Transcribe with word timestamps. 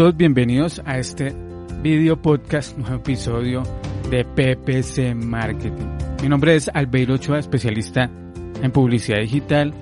Todos, 0.00 0.16
bienvenidos 0.16 0.80
a 0.86 0.96
este 0.96 1.36
video 1.82 2.16
podcast, 2.16 2.74
nuevo 2.78 2.96
episodio 2.96 3.62
de 4.08 4.24
PPC 4.24 5.14
Marketing. 5.14 5.88
Mi 6.22 6.28
nombre 6.30 6.56
es 6.56 6.70
Albeiro 6.72 7.16
Ochoa, 7.16 7.38
especialista 7.38 8.10
en 8.62 8.70
publicidad 8.70 9.18
digital 9.18 9.74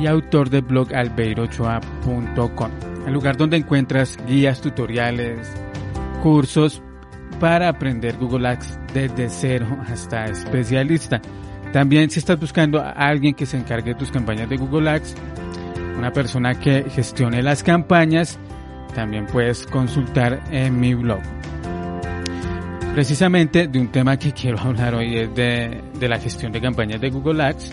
y 0.00 0.06
autor 0.06 0.48
del 0.48 0.62
blog 0.62 0.94
albeirochoa.com, 0.94 2.70
el 3.06 3.12
lugar 3.12 3.36
donde 3.36 3.58
encuentras 3.58 4.18
guías, 4.26 4.62
tutoriales, 4.62 5.52
cursos 6.22 6.80
para 7.38 7.68
aprender 7.68 8.16
Google 8.16 8.48
Ads 8.48 8.78
desde 8.94 9.28
cero 9.28 9.66
hasta 9.86 10.24
especialista. 10.24 11.20
También 11.74 12.08
si 12.08 12.20
estás 12.20 12.40
buscando 12.40 12.80
a 12.80 12.92
alguien 12.92 13.34
que 13.34 13.44
se 13.44 13.58
encargue 13.58 13.92
de 13.92 13.98
tus 13.98 14.10
campañas 14.10 14.48
de 14.48 14.56
Google 14.56 14.88
Ads, 14.88 15.14
una 15.98 16.10
persona 16.10 16.58
que 16.58 16.88
gestione 16.88 17.42
las 17.42 17.62
campañas, 17.62 18.38
también 18.96 19.26
puedes 19.26 19.66
consultar 19.66 20.42
en 20.50 20.80
mi 20.80 20.94
blog. 20.94 21.20
Precisamente 22.94 23.68
de 23.68 23.78
un 23.78 23.88
tema 23.88 24.16
que 24.18 24.32
quiero 24.32 24.58
hablar 24.60 24.94
hoy 24.94 25.18
es 25.18 25.34
de, 25.34 25.82
de 26.00 26.08
la 26.08 26.18
gestión 26.18 26.50
de 26.50 26.62
campañas 26.62 26.98
de 26.98 27.10
Google 27.10 27.44
Ads 27.44 27.72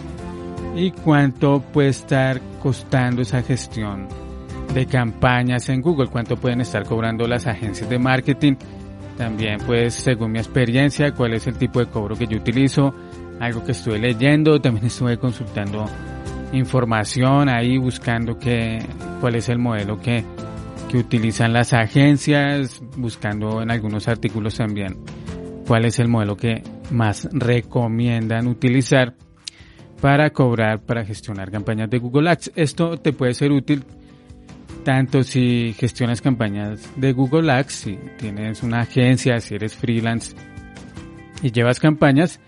y 0.75 0.91
cuánto 0.91 1.61
puede 1.61 1.89
estar 1.89 2.41
costando 2.61 3.21
esa 3.21 3.41
gestión 3.41 4.09
de 4.73 4.85
campañas 4.85 5.69
en 5.69 5.81
Google, 5.81 6.07
cuánto 6.07 6.35
pueden 6.35 6.59
estar 6.59 6.83
cobrando 6.83 7.25
las 7.25 7.47
agencias 7.47 7.89
de 7.89 7.97
marketing. 7.97 8.55
También 9.17 9.59
pues 9.65 9.93
según 9.93 10.33
mi 10.33 10.39
experiencia, 10.39 11.13
cuál 11.13 11.35
es 11.35 11.47
el 11.47 11.55
tipo 11.57 11.79
de 11.79 11.85
cobro 11.85 12.17
que 12.17 12.27
yo 12.27 12.35
utilizo, 12.35 12.93
algo 13.39 13.63
que 13.63 13.71
estuve 13.71 13.97
leyendo, 13.97 14.59
también 14.59 14.85
estuve 14.87 15.17
consultando 15.17 15.85
información 16.51 17.47
ahí 17.47 17.77
buscando 17.77 18.37
que, 18.37 18.79
cuál 19.21 19.35
es 19.35 19.47
el 19.47 19.57
modelo 19.57 19.99
que, 20.01 20.25
que 20.93 20.99
utilizan 20.99 21.53
las 21.53 21.73
agencias, 21.73 22.79
buscando 22.97 23.63
en 23.63 23.71
algunos 23.71 24.07
artículos 24.07 24.57
también 24.57 24.99
cuál 25.65 25.85
es 25.85 25.97
el 25.97 26.07
modelo 26.07 26.37
que 26.37 26.61
más 26.91 27.27
recomiendan 27.31 28.45
utilizar 28.45 29.15
para 29.99 30.29
cobrar, 30.29 30.81
para 30.81 31.03
gestionar 31.03 31.49
campañas 31.49 31.89
de 31.89 31.97
Google 31.97 32.29
Ads. 32.29 32.51
Esto 32.53 32.97
te 32.97 33.11
puede 33.11 33.33
ser 33.33 33.51
útil 33.51 33.83
tanto 34.83 35.23
si 35.23 35.73
gestionas 35.73 36.21
campañas 36.21 36.87
de 36.95 37.11
Google 37.11 37.51
Ads, 37.51 37.73
si 37.73 37.97
tienes 38.19 38.61
una 38.61 38.81
agencia, 38.81 39.39
si 39.39 39.55
eres 39.55 39.75
freelance 39.75 40.35
y 41.41 41.49
llevas 41.49 41.79
campañas, 41.79 42.39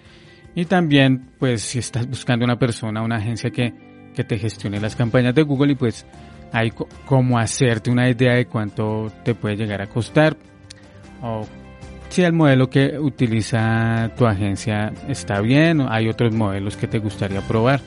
y 0.53 0.65
también 0.65 1.31
pues 1.39 1.63
si 1.63 1.79
estás 1.79 2.07
buscando 2.07 2.45
una 2.45 2.59
persona, 2.59 3.01
una 3.01 3.15
agencia 3.15 3.49
que, 3.49 3.73
que 4.15 4.23
te 4.23 4.39
gestione 4.39 4.79
las 4.79 4.95
campañas 4.95 5.35
de 5.35 5.43
Google 5.43 5.73
y 5.73 5.75
pues 5.75 6.05
hay 6.51 6.71
como 7.05 7.37
hacerte 7.37 7.91
una 7.91 8.09
idea 8.09 8.33
de 8.33 8.45
cuánto 8.45 9.11
te 9.23 9.35
puede 9.35 9.57
llegar 9.57 9.81
a 9.81 9.87
costar 9.87 10.35
o 11.21 11.45
si 12.09 12.23
el 12.23 12.33
modelo 12.33 12.69
que 12.69 12.97
utiliza 12.97 14.11
tu 14.17 14.25
agencia 14.25 14.93
está 15.07 15.41
bien 15.41 15.81
o 15.81 15.91
hay 15.91 16.07
otros 16.07 16.33
modelos 16.33 16.77
que 16.77 16.87
te 16.87 16.99
gustaría 16.99 17.41
probar. 17.41 17.81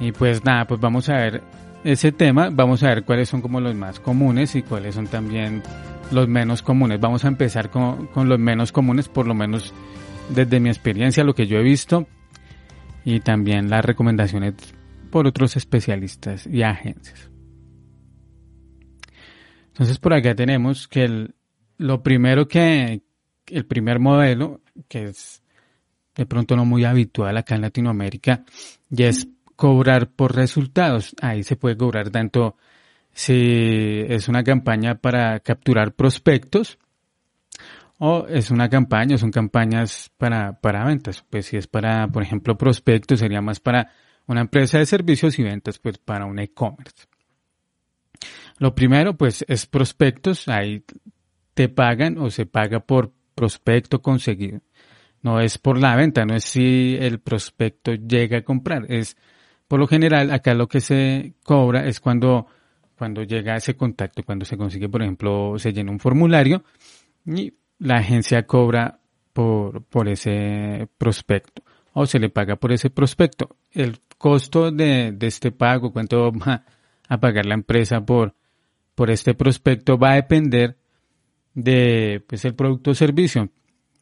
Y 0.00 0.12
pues 0.12 0.44
nada, 0.44 0.66
pues 0.66 0.80
vamos 0.80 1.08
a 1.08 1.14
ver 1.14 1.42
ese 1.84 2.12
tema, 2.12 2.50
vamos 2.52 2.82
a 2.82 2.88
ver 2.88 3.04
cuáles 3.04 3.28
son 3.28 3.40
como 3.40 3.60
los 3.60 3.74
más 3.74 4.00
comunes 4.00 4.54
y 4.54 4.62
cuáles 4.62 4.96
son 4.96 5.06
también 5.06 5.62
los 6.10 6.28
menos 6.28 6.62
comunes. 6.62 7.00
Vamos 7.00 7.24
a 7.24 7.28
empezar 7.28 7.70
con, 7.70 8.06
con 8.08 8.28
los 8.28 8.38
menos 8.38 8.72
comunes, 8.72 9.08
por 9.08 9.26
lo 9.26 9.34
menos 9.34 9.72
desde 10.28 10.60
mi 10.60 10.68
experiencia, 10.68 11.24
lo 11.24 11.34
que 11.34 11.46
yo 11.46 11.58
he 11.58 11.62
visto 11.62 12.06
y 13.04 13.20
también 13.20 13.70
las 13.70 13.84
recomendaciones 13.84 14.54
por 15.10 15.26
otros 15.26 15.56
especialistas 15.56 16.46
y 16.46 16.62
agencias. 16.62 17.30
Entonces 19.68 19.98
por 19.98 20.14
acá 20.14 20.34
tenemos 20.34 20.88
que 20.88 21.04
el, 21.04 21.34
lo 21.78 22.02
primero 22.02 22.48
que, 22.48 23.02
el 23.46 23.66
primer 23.66 24.00
modelo, 24.00 24.60
que 24.88 25.04
es 25.04 25.42
de 26.14 26.26
pronto 26.26 26.56
no 26.56 26.64
muy 26.64 26.84
habitual 26.84 27.36
acá 27.36 27.56
en 27.56 27.62
Latinoamérica, 27.62 28.44
ya 28.88 29.08
es 29.08 29.28
cobrar 29.56 30.10
por 30.10 30.34
resultados. 30.34 31.14
Ahí 31.20 31.42
se 31.42 31.56
puede 31.56 31.76
cobrar 31.76 32.10
tanto 32.10 32.56
si 33.12 34.04
es 34.08 34.28
una 34.28 34.42
campaña 34.42 34.96
para 34.96 35.40
capturar 35.40 35.92
prospectos 35.94 36.78
o 37.98 38.26
es 38.28 38.50
una 38.50 38.68
campaña, 38.68 39.18
son 39.18 39.30
campañas 39.30 40.10
para, 40.16 40.60
para 40.60 40.84
ventas. 40.84 41.24
Pues 41.28 41.46
si 41.46 41.56
es 41.56 41.66
para, 41.66 42.08
por 42.08 42.22
ejemplo, 42.22 42.56
prospectos, 42.56 43.20
sería 43.20 43.40
más 43.40 43.60
para 43.60 43.92
una 44.26 44.40
empresa 44.40 44.78
de 44.78 44.86
servicios 44.86 45.38
y 45.38 45.42
ventas, 45.42 45.78
pues 45.78 45.98
para 45.98 46.26
un 46.26 46.38
e-commerce. 46.38 47.06
Lo 48.58 48.74
primero, 48.74 49.16
pues, 49.16 49.44
es 49.48 49.66
prospectos. 49.66 50.48
Ahí 50.48 50.84
te 51.54 51.68
pagan 51.68 52.18
o 52.18 52.30
se 52.30 52.46
paga 52.46 52.80
por 52.80 53.12
prospecto 53.34 54.00
conseguido. 54.02 54.60
No 55.22 55.40
es 55.40 55.58
por 55.58 55.78
la 55.78 55.96
venta, 55.96 56.24
no 56.24 56.34
es 56.34 56.44
si 56.44 56.96
el 57.00 57.18
prospecto 57.20 57.94
llega 57.94 58.38
a 58.38 58.42
comprar. 58.42 58.86
Es, 58.90 59.16
por 59.66 59.80
lo 59.80 59.86
general, 59.86 60.30
acá 60.30 60.54
lo 60.54 60.68
que 60.68 60.80
se 60.80 61.34
cobra 61.42 61.86
es 61.86 62.00
cuando, 62.00 62.46
cuando 62.96 63.22
llega 63.22 63.56
ese 63.56 63.74
contacto, 63.74 64.22
cuando 64.22 64.44
se 64.44 64.56
consigue, 64.56 64.88
por 64.88 65.02
ejemplo, 65.02 65.58
se 65.58 65.72
llena 65.72 65.90
un 65.90 65.98
formulario 65.98 66.62
y 67.24 67.54
la 67.78 67.96
agencia 67.96 68.46
cobra 68.46 69.00
por, 69.32 69.82
por 69.84 70.08
ese 70.08 70.88
prospecto 70.98 71.62
o 71.94 72.06
se 72.06 72.18
le 72.18 72.28
paga 72.28 72.56
por 72.56 72.72
ese 72.72 72.90
prospecto. 72.90 73.56
El 73.72 74.00
costo 74.18 74.70
de, 74.70 75.12
de 75.12 75.26
este 75.26 75.52
pago, 75.52 75.92
cuánto 75.92 76.32
va 76.46 76.64
a 77.08 77.20
pagar 77.20 77.46
la 77.46 77.54
empresa 77.54 78.04
por, 78.04 78.34
por 78.94 79.10
este 79.10 79.34
prospecto 79.34 79.96
va 79.98 80.12
a 80.12 80.16
depender 80.16 80.76
de 81.54 82.22
pues 82.26 82.44
el 82.44 82.54
producto 82.54 82.90
o 82.90 82.94
servicio. 82.94 83.48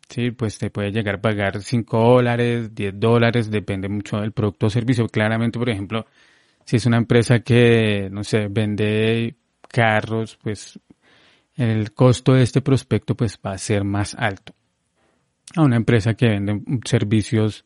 Sí, 0.09 0.31
pues 0.31 0.59
te 0.59 0.71
puede 0.71 0.91
llegar 0.91 1.17
a 1.17 1.21
pagar 1.21 1.63
5 1.63 1.99
dólares, 1.99 2.75
10 2.75 3.01
dólares, 3.01 3.51
depende 3.51 3.89
mucho 3.89 4.19
del 4.19 4.33
producto 4.33 4.67
o 4.67 4.71
servicio. 4.71 5.07
Claramente, 5.09 5.59
por 5.59 5.71
ejemplo, 5.71 6.07
si 6.65 6.77
es 6.77 6.87
una 6.87 6.99
empresa 6.99 7.41
que, 7.41 8.09
no 8.11 8.25
sé, 8.25 8.49
vende 8.49 9.37
carros, 9.69 10.39
pues 10.43 10.79
el 11.57 11.93
costo 11.93 12.33
de 12.35 12.43
este 12.43 12.61
prospecto 12.61 13.15
pues 13.15 13.39
va 13.45 13.53
a 13.53 13.59
ser 13.59 13.85
más 13.85 14.15
alto. 14.15 14.55
A 15.57 15.63
una 15.63 15.77
empresa 15.77 16.15
que 16.15 16.29
vende 16.29 16.63
servicios 16.85 17.65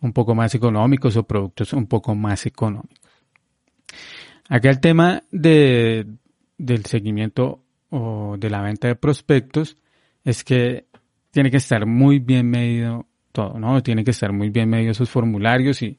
un 0.00 0.12
poco 0.12 0.34
más 0.34 0.54
económicos 0.54 1.16
o 1.16 1.24
productos 1.24 1.72
un 1.72 1.86
poco 1.86 2.14
más 2.14 2.46
económicos. 2.46 2.98
Acá 4.48 4.70
el 4.70 4.80
tema 4.80 5.22
de, 5.30 6.06
del 6.56 6.86
seguimiento 6.86 7.62
o 7.90 8.36
de 8.38 8.50
la 8.50 8.62
venta 8.62 8.88
de 8.88 8.96
prospectos 8.96 9.76
es 10.24 10.44
que 10.44 10.86
tiene 11.30 11.50
que 11.50 11.58
estar 11.58 11.84
muy 11.86 12.18
bien 12.18 12.48
medido 12.48 13.06
todo, 13.32 13.58
¿no? 13.58 13.82
Tiene 13.82 14.04
que 14.04 14.10
estar 14.12 14.32
muy 14.32 14.50
bien 14.50 14.68
medido 14.68 14.94
sus 14.94 15.10
formularios 15.10 15.82
y, 15.82 15.98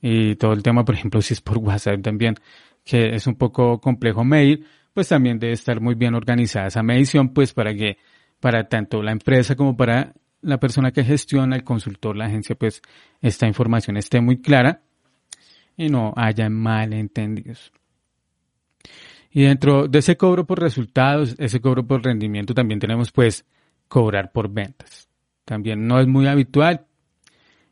y 0.00 0.36
todo 0.36 0.52
el 0.52 0.62
tema, 0.62 0.84
por 0.84 0.94
ejemplo, 0.94 1.20
si 1.22 1.34
es 1.34 1.40
por 1.40 1.58
WhatsApp 1.58 2.02
también, 2.02 2.36
que 2.84 3.14
es 3.14 3.26
un 3.26 3.34
poco 3.34 3.80
complejo 3.80 4.24
medir, 4.24 4.64
pues 4.92 5.08
también 5.08 5.38
debe 5.38 5.52
estar 5.52 5.80
muy 5.80 5.94
bien 5.94 6.14
organizada 6.14 6.68
esa 6.68 6.82
medición, 6.82 7.32
pues 7.32 7.52
para 7.52 7.74
que, 7.74 7.98
para 8.40 8.68
tanto 8.68 9.02
la 9.02 9.12
empresa 9.12 9.56
como 9.56 9.76
para 9.76 10.12
la 10.40 10.58
persona 10.58 10.90
que 10.90 11.04
gestiona, 11.04 11.56
el 11.56 11.64
consultor, 11.64 12.16
la 12.16 12.26
agencia, 12.26 12.56
pues 12.56 12.82
esta 13.20 13.46
información 13.46 13.96
esté 13.96 14.20
muy 14.20 14.40
clara 14.40 14.82
y 15.76 15.88
no 15.88 16.12
haya 16.16 16.48
malentendidos. 16.50 17.72
Y 19.30 19.42
dentro 19.42 19.88
de 19.88 20.00
ese 20.00 20.16
cobro 20.16 20.46
por 20.46 20.60
resultados, 20.60 21.36
ese 21.38 21.60
cobro 21.60 21.86
por 21.86 22.04
rendimiento, 22.04 22.52
también 22.52 22.80
tenemos 22.80 23.10
pues 23.10 23.46
cobrar 23.88 24.30
por 24.30 24.50
ventas. 24.52 25.08
También 25.44 25.86
no 25.86 26.00
es 26.00 26.06
muy 26.06 26.26
habitual. 26.26 26.86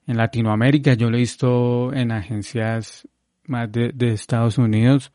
En 0.07 0.17
Latinoamérica 0.17 0.95
yo 0.95 1.11
lo 1.11 1.17
he 1.17 1.21
visto 1.21 1.93
en 1.93 2.13
agencias 2.13 3.07
más 3.47 3.71
de, 3.71 3.93
Estados 4.13 4.59
Unidos 4.59 5.13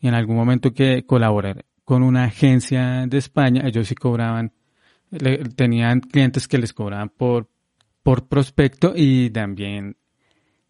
en 0.00 0.14
algún 0.14 0.36
momento 0.36 0.72
que 0.72 1.04
colaboré 1.06 1.64
con 1.84 2.02
una 2.02 2.24
agencia 2.24 3.06
de 3.06 3.18
España, 3.18 3.62
ellos 3.64 3.88
sí 3.88 3.94
cobraban, 3.94 4.52
tenían 5.54 6.00
clientes 6.00 6.48
que 6.48 6.58
les 6.58 6.72
cobraban 6.72 7.10
por, 7.10 7.48
por 8.02 8.26
prospecto 8.26 8.92
y 8.94 9.30
también 9.30 9.96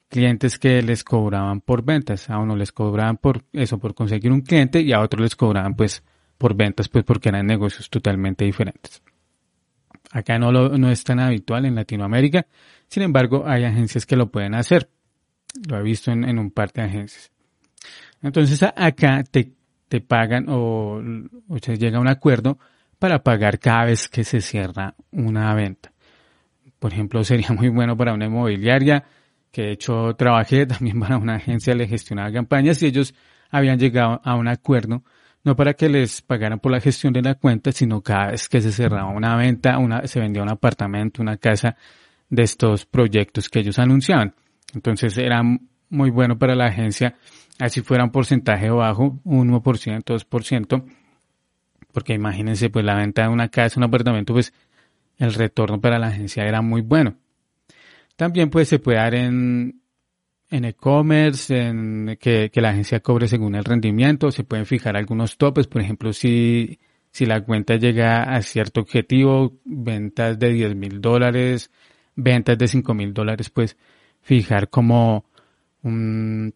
clientes 0.08 0.58
que 0.58 0.82
les 0.82 1.04
cobraban 1.04 1.60
por 1.60 1.84
ventas. 1.84 2.30
A 2.30 2.38
uno 2.38 2.54
les 2.56 2.72
cobraban 2.72 3.16
por 3.16 3.44
eso, 3.52 3.78
por 3.78 3.94
conseguir 3.94 4.32
un 4.32 4.42
cliente 4.42 4.80
y 4.80 4.92
a 4.92 5.00
otros 5.00 5.22
les 5.22 5.36
cobraban 5.36 5.74
pues 5.74 6.02
por 6.38 6.54
ventas, 6.54 6.88
pues 6.88 7.04
porque 7.04 7.30
eran 7.30 7.46
negocios 7.46 7.88
totalmente 7.88 8.44
diferentes. 8.44 9.02
Acá 10.12 10.38
no, 10.38 10.52
lo, 10.52 10.76
no 10.78 10.90
es 10.90 11.02
tan 11.04 11.20
habitual 11.20 11.64
en 11.64 11.74
Latinoamérica. 11.74 12.46
Sin 12.88 13.02
embargo, 13.02 13.44
hay 13.46 13.64
agencias 13.64 14.06
que 14.06 14.16
lo 14.16 14.30
pueden 14.30 14.54
hacer. 14.54 14.88
Lo 15.68 15.78
he 15.78 15.82
visto 15.82 16.12
en, 16.12 16.38
un 16.38 16.50
par 16.50 16.72
de 16.72 16.82
agencias. 16.82 17.32
Entonces 18.22 18.62
acá 18.62 19.24
te, 19.24 19.52
te 19.88 20.00
pagan 20.00 20.46
o, 20.48 21.00
o 21.48 21.58
se 21.58 21.76
llega 21.76 21.98
a 21.98 22.00
un 22.00 22.08
acuerdo 22.08 22.58
para 22.98 23.22
pagar 23.22 23.58
cada 23.58 23.86
vez 23.86 24.08
que 24.08 24.24
se 24.24 24.40
cierra 24.40 24.94
una 25.10 25.54
venta. 25.54 25.92
Por 26.78 26.92
ejemplo, 26.92 27.22
sería 27.24 27.50
muy 27.50 27.68
bueno 27.68 27.96
para 27.96 28.14
una 28.14 28.26
inmobiliaria 28.26 29.04
que 29.50 29.62
de 29.62 29.72
hecho 29.72 30.14
trabajé 30.16 30.66
también 30.66 31.00
para 31.00 31.16
una 31.16 31.36
agencia 31.36 31.74
de 31.74 31.86
gestionar 31.86 32.32
campañas 32.32 32.82
y 32.82 32.86
ellos 32.86 33.14
habían 33.50 33.78
llegado 33.78 34.20
a 34.24 34.34
un 34.34 34.48
acuerdo 34.48 35.02
no 35.46 35.54
para 35.54 35.74
que 35.74 35.88
les 35.88 36.22
pagaran 36.22 36.58
por 36.58 36.72
la 36.72 36.80
gestión 36.80 37.12
de 37.12 37.22
la 37.22 37.36
cuenta, 37.36 37.70
sino 37.70 38.00
cada 38.00 38.32
vez 38.32 38.48
que 38.48 38.60
se 38.60 38.72
cerraba 38.72 39.08
una 39.10 39.36
venta, 39.36 39.78
una, 39.78 40.04
se 40.08 40.18
vendía 40.18 40.42
un 40.42 40.50
apartamento, 40.50 41.22
una 41.22 41.36
casa 41.36 41.76
de 42.28 42.42
estos 42.42 42.84
proyectos 42.84 43.48
que 43.48 43.60
ellos 43.60 43.78
anunciaban. 43.78 44.34
Entonces 44.74 45.16
era 45.16 45.44
muy 45.88 46.10
bueno 46.10 46.36
para 46.36 46.56
la 46.56 46.66
agencia, 46.66 47.14
así 47.58 47.82
fuera 47.82 48.04
un 48.04 48.10
porcentaje 48.10 48.70
bajo, 48.70 49.20
1%, 49.24 50.04
2%, 50.04 50.84
porque 51.92 52.14
imagínense, 52.14 52.70
pues 52.70 52.84
la 52.84 52.94
venta 52.94 53.22
de 53.22 53.28
una 53.28 53.48
casa, 53.48 53.80
un 53.80 53.84
apartamento, 53.84 54.32
pues 54.32 54.52
el 55.18 55.32
retorno 55.34 55.80
para 55.80 55.98
la 55.98 56.08
agencia 56.08 56.44
era 56.44 56.60
muy 56.60 56.82
bueno. 56.82 57.16
También 58.16 58.50
pues 58.50 58.68
se 58.68 58.78
puede 58.78 58.98
dar 58.98 59.14
en, 59.14 59.80
en 60.50 60.64
e-commerce, 60.64 61.56
en 61.56 62.16
que, 62.20 62.50
que, 62.50 62.60
la 62.60 62.70
agencia 62.70 63.00
cobre 63.00 63.28
según 63.28 63.54
el 63.54 63.64
rendimiento, 63.64 64.30
se 64.30 64.44
pueden 64.44 64.66
fijar 64.66 64.96
algunos 64.96 65.36
topes, 65.36 65.66
por 65.66 65.82
ejemplo, 65.82 66.12
si, 66.12 66.78
si 67.10 67.26
la 67.26 67.42
cuenta 67.42 67.76
llega 67.76 68.24
a 68.24 68.42
cierto 68.42 68.80
objetivo, 68.80 69.54
ventas 69.64 70.38
de 70.38 70.50
10 70.50 70.76
mil 70.76 71.00
dólares, 71.00 71.70
ventas 72.14 72.58
de 72.58 72.68
5 72.68 72.94
mil 72.94 73.14
dólares, 73.14 73.50
pues 73.50 73.76
fijar 74.20 74.68
como 74.68 75.24
un, 75.82 76.54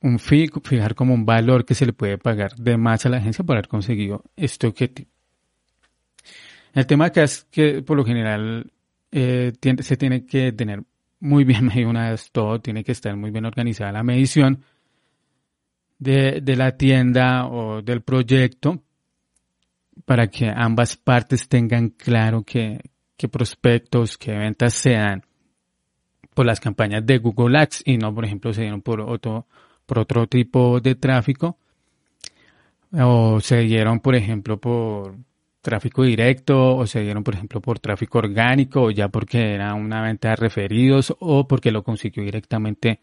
un 0.00 0.18
fee, 0.18 0.48
fijar 0.64 0.94
como 0.94 1.14
un 1.14 1.26
valor 1.26 1.64
que 1.64 1.74
se 1.74 1.86
le 1.86 1.92
puede 1.92 2.18
pagar 2.18 2.54
de 2.56 2.76
más 2.76 3.04
a 3.04 3.08
la 3.08 3.16
agencia 3.18 3.44
por 3.44 3.56
haber 3.56 3.68
conseguido 3.68 4.24
este 4.36 4.66
objetivo. 4.66 5.10
El 6.74 6.86
tema 6.86 7.06
acá 7.06 7.24
es 7.24 7.44
que 7.50 7.82
por 7.82 7.96
lo 7.96 8.04
general 8.04 8.70
eh, 9.10 9.52
se 9.80 9.96
tiene 9.96 10.24
que 10.26 10.52
tener 10.52 10.84
muy 11.20 11.44
bien 11.44 11.66
medido 11.66 11.90
una 11.90 12.10
vez 12.10 12.30
todo, 12.30 12.60
tiene 12.60 12.84
que 12.84 12.92
estar 12.92 13.16
muy 13.16 13.30
bien 13.30 13.44
organizada 13.44 13.92
la 13.92 14.02
medición 14.02 14.62
de, 15.98 16.40
de 16.42 16.56
la 16.56 16.76
tienda 16.76 17.46
o 17.46 17.82
del 17.82 18.02
proyecto 18.02 18.82
para 20.04 20.28
que 20.28 20.48
ambas 20.54 20.96
partes 20.96 21.48
tengan 21.48 21.90
claro 21.90 22.44
qué, 22.44 22.80
qué 23.16 23.28
prospectos, 23.28 24.16
qué 24.16 24.32
ventas 24.32 24.74
se 24.74 24.92
dan 24.92 25.22
por 26.34 26.46
las 26.46 26.60
campañas 26.60 27.04
de 27.04 27.18
Google 27.18 27.58
Ads 27.58 27.82
y 27.84 27.98
no, 27.98 28.14
por 28.14 28.24
ejemplo, 28.24 28.52
se 28.52 28.62
dieron 28.62 28.80
por 28.80 29.00
otro, 29.00 29.46
por 29.88 30.00
otro 30.00 30.26
tipo 30.26 30.80
de 30.80 30.96
tráfico 30.96 31.56
o 32.92 33.40
se 33.40 33.60
dieron, 33.60 34.00
por 34.00 34.14
ejemplo, 34.14 34.60
por 34.60 35.16
tráfico 35.62 36.02
directo 36.02 36.76
o 36.76 36.86
se 36.86 37.00
dieron, 37.00 37.24
por 37.24 37.34
ejemplo, 37.34 37.62
por 37.62 37.78
tráfico 37.78 38.18
orgánico 38.18 38.82
o 38.82 38.90
ya 38.90 39.08
porque 39.08 39.54
era 39.54 39.72
una 39.72 40.02
venta 40.02 40.28
de 40.28 40.36
referidos 40.36 41.16
o 41.20 41.48
porque 41.48 41.72
lo 41.72 41.82
consiguió 41.82 42.22
directamente 42.22 43.00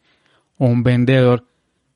un 0.59 0.83
vendedor 0.83 1.47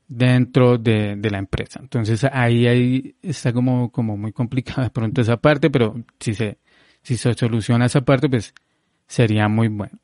dentro 0.07 0.79
de, 0.79 1.15
de, 1.15 1.29
la 1.29 1.37
empresa. 1.37 1.79
Entonces 1.83 2.23
ahí, 2.23 2.65
ahí 2.65 3.15
está 3.21 3.53
como, 3.53 3.91
como 3.91 4.17
muy 4.17 4.31
complicada 4.33 4.85
de 4.85 4.89
pronto 4.89 5.21
esa 5.21 5.37
parte, 5.37 5.69
pero 5.69 6.03
si 6.19 6.33
se, 6.33 6.57
si 7.03 7.15
se 7.15 7.35
soluciona 7.35 7.85
esa 7.85 8.01
parte, 8.01 8.27
pues 8.27 8.55
sería 9.05 9.47
muy 9.47 9.67
bueno. 9.67 9.99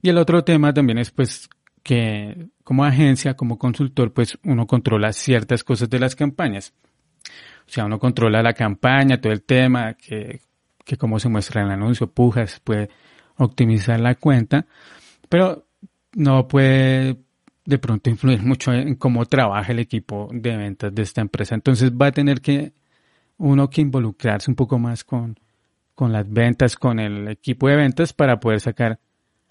Y 0.00 0.08
el 0.08 0.16
otro 0.16 0.42
tema 0.42 0.72
también 0.72 0.96
es 0.96 1.10
pues 1.10 1.50
que 1.90 2.46
como 2.62 2.84
agencia, 2.84 3.34
como 3.34 3.58
consultor, 3.58 4.12
pues 4.12 4.38
uno 4.44 4.64
controla 4.68 5.12
ciertas 5.12 5.64
cosas 5.64 5.90
de 5.90 5.98
las 5.98 6.14
campañas. 6.14 6.72
O 7.66 7.68
sea, 7.72 7.84
uno 7.84 7.98
controla 7.98 8.44
la 8.44 8.52
campaña, 8.52 9.20
todo 9.20 9.32
el 9.32 9.42
tema, 9.42 9.94
que, 9.94 10.40
que 10.84 10.96
cómo 10.96 11.18
se 11.18 11.28
muestra 11.28 11.64
el 11.64 11.70
anuncio, 11.72 12.08
pujas, 12.08 12.60
puede 12.60 12.90
optimizar 13.38 13.98
la 13.98 14.14
cuenta, 14.14 14.66
pero 15.28 15.66
no 16.12 16.46
puede 16.46 17.16
de 17.64 17.78
pronto 17.78 18.08
influir 18.08 18.40
mucho 18.40 18.72
en 18.72 18.94
cómo 18.94 19.26
trabaja 19.26 19.72
el 19.72 19.80
equipo 19.80 20.28
de 20.32 20.56
ventas 20.56 20.94
de 20.94 21.02
esta 21.02 21.22
empresa. 21.22 21.56
Entonces 21.56 21.90
va 21.90 22.06
a 22.06 22.12
tener 22.12 22.40
que 22.40 22.72
uno 23.36 23.68
que 23.68 23.80
involucrarse 23.80 24.48
un 24.48 24.54
poco 24.54 24.78
más 24.78 25.02
con, 25.02 25.40
con 25.96 26.12
las 26.12 26.30
ventas, 26.30 26.76
con 26.76 27.00
el 27.00 27.26
equipo 27.26 27.66
de 27.66 27.74
ventas 27.74 28.12
para 28.12 28.38
poder 28.38 28.60
sacar 28.60 29.00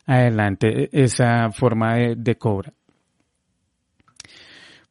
adelante 0.10 0.90
esa 0.92 1.52
forma 1.52 1.96
de, 1.96 2.16
de 2.16 2.36
cobra. 2.36 2.74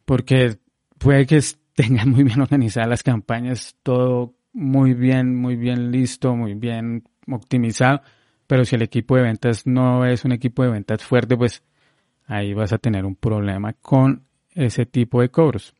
Porque 0.05 0.59
puede 0.99 1.27
que 1.27 1.41
tengan 1.75 2.11
muy 2.11 2.25
bien 2.25 2.41
organizadas 2.41 2.89
las 2.89 3.03
campañas, 3.03 3.77
todo 3.83 4.35
muy 4.53 4.95
bien, 4.95 5.35
muy 5.35 5.57
bien 5.57 5.91
listo, 5.91 6.35
muy 6.35 6.55
bien 6.55 7.05
optimizado, 7.31 8.01
pero 8.47 8.65
si 8.65 8.77
el 8.77 8.83
equipo 8.83 9.17
de 9.17 9.23
ventas 9.23 9.67
no 9.67 10.07
es 10.07 10.25
un 10.25 10.33
equipo 10.33 10.63
de 10.63 10.71
ventas 10.71 11.05
fuerte, 11.05 11.37
pues 11.37 11.63
ahí 12.27 12.55
vas 12.55 12.73
a 12.73 12.79
tener 12.79 13.05
un 13.05 13.17
problema 13.17 13.73
con 13.75 14.25
ese 14.55 14.87
tipo 14.87 15.21
de 15.21 15.31
cobros. 15.31 15.75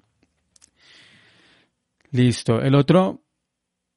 Listo. 2.11 2.61
El 2.61 2.75
otro, 2.75 3.23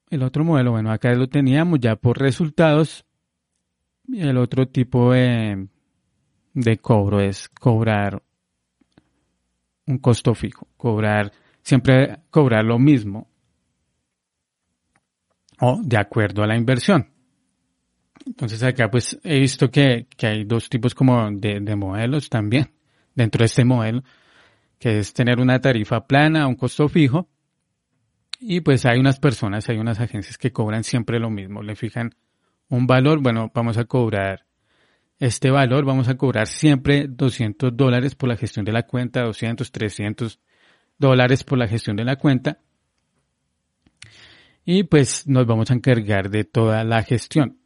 el 0.10 0.24
otro 0.24 0.44
modelo, 0.44 0.72
bueno, 0.72 0.92
acá 0.92 1.14
lo 1.14 1.28
teníamos 1.28 1.80
ya 1.80 1.96
por 1.96 2.20
resultados. 2.20 3.06
El 4.14 4.38
otro 4.38 4.68
tipo 4.68 5.14
de, 5.14 5.68
de 6.54 6.78
cobro 6.78 7.22
es 7.22 7.50
cobrar 7.50 8.22
un 9.88 9.98
costo 9.98 10.34
fijo, 10.34 10.68
cobrar 10.78 11.32
siempre 11.62 12.20
cobrar 12.30 12.66
lo 12.66 12.80
mismo 12.80 13.30
o 15.60 15.80
de 15.84 15.98
acuerdo 15.98 16.44
a 16.44 16.48
la 16.48 16.58
inversión. 16.58 17.08
Entonces 18.26 18.62
acá 18.64 18.90
pues 18.90 19.20
he 19.24 19.40
visto 19.40 19.70
que, 19.70 20.08
que 20.18 20.28
hay 20.28 20.44
dos 20.44 20.70
tipos 20.70 20.94
como 20.94 21.30
de, 21.32 21.60
de, 21.60 21.76
modelos 21.76 22.30
también 22.30 22.72
dentro 23.16 23.40
de 23.40 23.46
este 23.46 23.66
modelo, 23.66 24.04
que 24.80 25.00
es 25.00 25.14
tener 25.14 25.40
una 25.40 25.60
tarifa 25.60 26.06
plana, 26.06 26.48
un 26.48 26.56
costo 26.56 26.88
fijo, 26.88 27.30
y 28.40 28.62
pues 28.62 28.86
hay 28.86 29.00
unas 29.00 29.20
personas, 29.20 29.70
hay 29.70 29.78
unas 29.78 30.00
agencias 30.00 30.38
que 30.38 30.52
cobran 30.52 30.84
siempre 30.84 31.20
lo 31.20 31.30
mismo, 31.30 31.62
le 31.62 31.76
fijan 31.76 32.16
un 32.72 32.88
valor, 32.88 33.20
bueno, 33.20 33.52
vamos 33.54 33.78
a 33.78 33.84
cobrar 33.84 34.46
este 35.20 35.52
valor, 35.52 35.84
vamos 35.84 36.08
a 36.08 36.16
cobrar 36.16 36.48
siempre 36.48 37.06
200 37.08 37.76
dólares 37.76 38.16
por 38.16 38.30
la 38.30 38.38
gestión 38.38 38.64
de 38.66 38.72
la 38.72 38.84
cuenta, 38.84 39.24
200, 39.24 39.72
300, 39.72 40.40
dólares 40.98 41.44
por 41.44 41.58
la 41.58 41.68
gestión 41.68 41.98
de 41.98 42.06
la 42.06 42.16
cuenta. 42.16 42.60
Y 44.64 44.84
pues 44.84 45.28
nos 45.28 45.46
vamos 45.46 45.70
a 45.70 45.74
encargar 45.74 46.30
de 46.30 46.46
toda 46.46 46.86
la 46.86 47.04
gestión. 47.04 47.60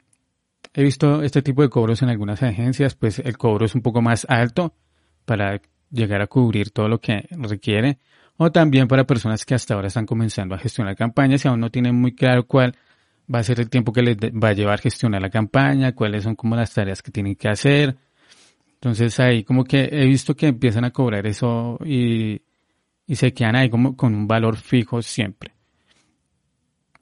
He 0.73 0.81
visto 0.81 1.21
este 1.21 1.43
tipo 1.43 1.61
de 1.61 1.69
cobros 1.69 2.01
en 2.01 2.09
algunas 2.09 2.41
agencias, 2.41 2.95
pues 2.95 3.19
el 3.19 3.37
cobro 3.37 3.67
es 3.67 3.75
un 3.75 3.83
poco 3.83 4.01
más 4.01 4.25
alto 4.27 4.73
para 5.25 5.61
llegar 5.91 6.21
a 6.23 6.27
cubrir 6.27 6.71
todo 6.71 6.89
lo 6.89 6.99
que 6.99 7.27
requiere. 7.29 7.99
O 8.37 8.51
también 8.51 8.87
para 8.87 9.05
personas 9.05 9.45
que 9.45 9.53
hasta 9.53 9.75
ahora 9.75 9.87
están 9.87 10.07
comenzando 10.07 10.55
a 10.55 10.57
gestionar 10.57 10.95
campañas 10.95 11.45
y 11.45 11.47
aún 11.47 11.59
no 11.59 11.69
tienen 11.69 11.95
muy 11.95 12.15
claro 12.15 12.47
cuál 12.47 12.75
va 13.33 13.39
a 13.39 13.43
ser 13.43 13.59
el 13.59 13.69
tiempo 13.69 13.91
que 13.91 14.01
les 14.01 14.17
va 14.17 14.49
a 14.49 14.53
llevar 14.53 14.79
gestionar 14.79 15.21
la 15.21 15.29
campaña, 15.29 15.93
cuáles 15.93 16.23
son 16.23 16.35
como 16.35 16.55
las 16.55 16.73
tareas 16.73 17.01
que 17.01 17.11
tienen 17.11 17.35
que 17.35 17.49
hacer. 17.49 17.95
Entonces 18.75 19.19
ahí 19.19 19.43
como 19.43 19.63
que 19.63 19.89
he 19.91 20.05
visto 20.05 20.35
que 20.35 20.47
empiezan 20.47 20.85
a 20.85 20.91
cobrar 20.91 21.25
eso 21.25 21.79
y 21.83 22.41
y 23.07 23.15
se 23.15 23.33
quedan 23.33 23.55
ahí 23.55 23.69
como 23.69 23.95
con 23.95 24.13
un 24.15 24.27
valor 24.27 24.57
fijo 24.57 25.01
siempre. 25.01 25.51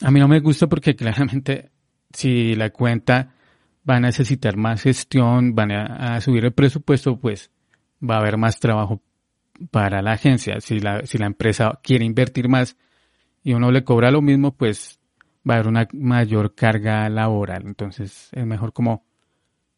A 0.01 0.11
mí 0.11 0.19
no 0.19 0.27
me 0.27 0.39
gusta 0.39 0.67
porque 0.67 0.95
claramente 0.95 1.71
si 2.11 2.55
la 2.55 2.69
cuenta 2.69 3.33
va 3.89 3.97
a 3.97 3.99
necesitar 3.99 4.55
más 4.55 4.81
gestión, 4.81 5.55
van 5.55 5.71
a, 5.71 6.21
subir 6.21 6.45
el 6.45 6.53
presupuesto, 6.53 7.19
pues 7.19 7.51
va 8.01 8.15
a 8.15 8.19
haber 8.19 8.37
más 8.37 8.59
trabajo 8.59 9.01
para 9.71 10.01
la 10.01 10.13
agencia. 10.13 10.59
Si 10.61 10.79
la, 10.79 11.05
si 11.05 11.17
la 11.17 11.25
empresa 11.25 11.79
quiere 11.83 12.05
invertir 12.05 12.47
más 12.47 12.77
y 13.43 13.53
uno 13.53 13.71
le 13.71 13.83
cobra 13.83 14.09
lo 14.09 14.21
mismo, 14.21 14.55
pues 14.55 14.99
va 15.47 15.55
a 15.55 15.57
haber 15.57 15.67
una 15.67 15.88
mayor 15.93 16.55
carga 16.55 17.09
laboral. 17.09 17.63
Entonces 17.65 18.29
es 18.31 18.45
mejor 18.45 18.73
como 18.73 19.05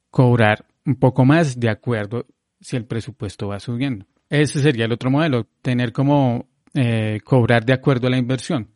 cobrar 0.10 0.66
un 0.86 0.96
poco 0.96 1.26
más 1.26 1.60
de 1.60 1.70
acuerdo 1.70 2.26
si 2.60 2.76
el 2.76 2.86
presupuesto 2.86 3.48
va 3.48 3.60
subiendo. 3.60 4.06
Ese 4.30 4.62
sería 4.62 4.86
el 4.86 4.92
otro 4.92 5.12
modelo, 5.12 5.48
tener 5.62 5.92
como 5.92 6.48
eh, 6.74 7.20
cobrar 7.24 7.66
de 7.66 7.74
acuerdo 7.74 8.08
a 8.08 8.10
la 8.10 8.18
inversión. 8.18 8.70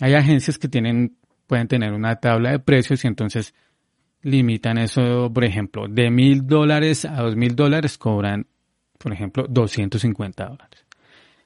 Hay 0.00 0.14
agencias 0.14 0.58
que 0.58 0.68
tienen, 0.68 1.16
pueden 1.46 1.68
tener 1.68 1.92
una 1.92 2.16
tabla 2.16 2.52
de 2.52 2.58
precios 2.58 3.04
y 3.04 3.08
entonces 3.08 3.54
limitan 4.22 4.78
eso, 4.78 5.30
por 5.32 5.44
ejemplo, 5.44 5.86
de 5.88 6.10
mil 6.10 6.46
dólares 6.46 7.04
a 7.04 7.22
dos 7.22 7.36
mil 7.36 7.54
dólares 7.54 7.98
cobran, 7.98 8.46
por 8.98 9.12
ejemplo, 9.12 9.46
250 9.48 10.44
dólares. 10.44 10.86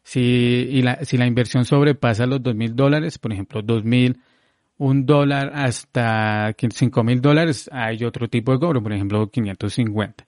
Si, 0.02 0.20
y 0.20 0.82
la, 0.82 1.04
si 1.04 1.16
la 1.16 1.26
inversión 1.26 1.64
sobrepasa 1.64 2.26
los 2.26 2.42
dos 2.42 2.54
mil 2.54 2.74
dólares, 2.74 3.18
por 3.18 3.32
ejemplo, 3.32 3.62
dos 3.62 3.84
mil, 3.84 4.20
un 4.82 5.06
dólar 5.06 5.52
hasta 5.54 6.54
cinco 6.74 7.04
mil 7.04 7.20
dólares, 7.20 7.70
hay 7.72 8.02
otro 8.04 8.28
tipo 8.28 8.52
de 8.52 8.58
cobro, 8.58 8.82
por 8.82 8.92
ejemplo, 8.92 9.30
550. 9.30 10.26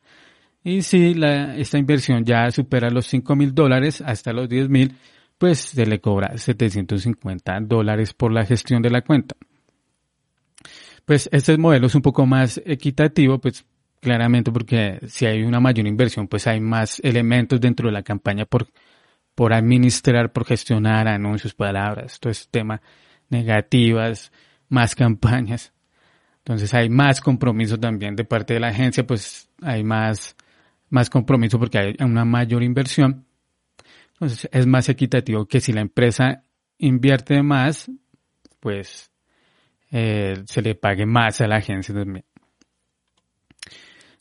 Y 0.63 0.83
si 0.83 1.15
la, 1.15 1.57
esta 1.57 1.77
inversión 1.77 2.25
ya 2.25 2.51
supera 2.53 2.89
los 2.89 3.07
5 3.07 3.35
mil 3.37 3.53
dólares 3.53 4.01
hasta 4.01 4.33
los 4.33 4.49
10 4.49 4.69
mil, 4.69 4.97
pues 5.37 5.59
se 5.59 5.85
le 5.85 6.01
cobra 6.01 6.39
750 6.39 7.61
dólares 7.63 8.15
por 8.15 8.33
la 8.33 8.47
gestión 8.47 8.81
de 8.81 8.91
la 8.91 9.03
cuenta. 9.03 9.35
Pues 11.05 11.29
este 11.33 11.59
modelo 11.59 11.89
es 11.89 11.95
un 11.97 12.03
poco 12.03 12.25
más 12.25 12.63
equitativo, 12.65 13.39
pues 13.39 13.67
claramente 14.01 14.53
porque 14.53 15.01
si 15.09 15.27
hay 15.27 15.43
una 15.43 15.59
mayor 15.59 15.87
inversión, 15.87 16.29
pues 16.29 16.47
hay 16.47 16.61
más 16.61 17.01
elementos 17.01 17.61
dentro 17.61 17.89
de 17.89 17.93
la 17.93 18.03
campaña 18.03 18.47
por, 18.47 18.69
por 19.35 19.53
administrar, 19.53 20.33
por 20.33 20.47
gestionar 20.47 21.09
anuncios, 21.09 21.55
palabras, 21.55 22.21
todo 22.21 22.31
ese 22.31 22.47
tema 22.51 22.81
negativas, 23.29 24.33
más 24.69 24.95
campañas. 24.97 25.73
Entonces 26.39 26.75
hay 26.75 26.91
más 26.91 27.21
compromiso 27.21 27.79
también 27.79 28.17
de 28.17 28.25
parte 28.25 28.55
de 28.55 28.61
la 28.61 28.69
agencia, 28.69 29.07
pues 29.07 29.49
hay 29.63 29.83
más, 29.83 30.37
más 30.91 31.09
compromiso 31.09 31.59
porque 31.59 31.79
hay 31.79 31.97
una 32.01 32.25
mayor 32.25 32.63
inversión. 32.63 33.25
Entonces 34.13 34.49
es 34.53 34.67
más 34.67 34.89
equitativo 34.89 35.47
que 35.47 35.61
si 35.61 35.73
la 35.73 35.81
empresa 35.81 36.45
invierte 36.79 37.43
más, 37.43 37.91
pues 38.61 39.11
eh, 39.91 40.43
se 40.45 40.61
le 40.61 40.75
pague 40.75 41.07
más 41.07 41.41
a 41.41 41.47
la 41.47 41.57
agencia 41.57 41.95
también. 41.95 42.25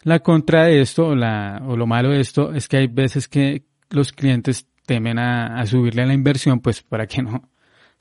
La 0.04 0.20
contra 0.20 0.66
de 0.66 0.82
esto, 0.82 1.08
o, 1.08 1.16
la, 1.16 1.62
o 1.66 1.76
lo 1.78 1.88
malo 1.88 2.10
de 2.10 2.20
esto, 2.20 2.54
es 2.54 2.68
que 2.68 2.78
hay 2.78 2.88
veces 2.88 3.28
que 3.28 3.66
los 3.90 4.12
clientes 4.12 4.68
temen 4.86 5.18
a, 5.18 5.60
a 5.60 5.66
subirle 5.66 6.06
la 6.06 6.14
inversión, 6.14 6.60
pues 6.60 6.82
para 6.82 7.08
que 7.08 7.22
no 7.22 7.50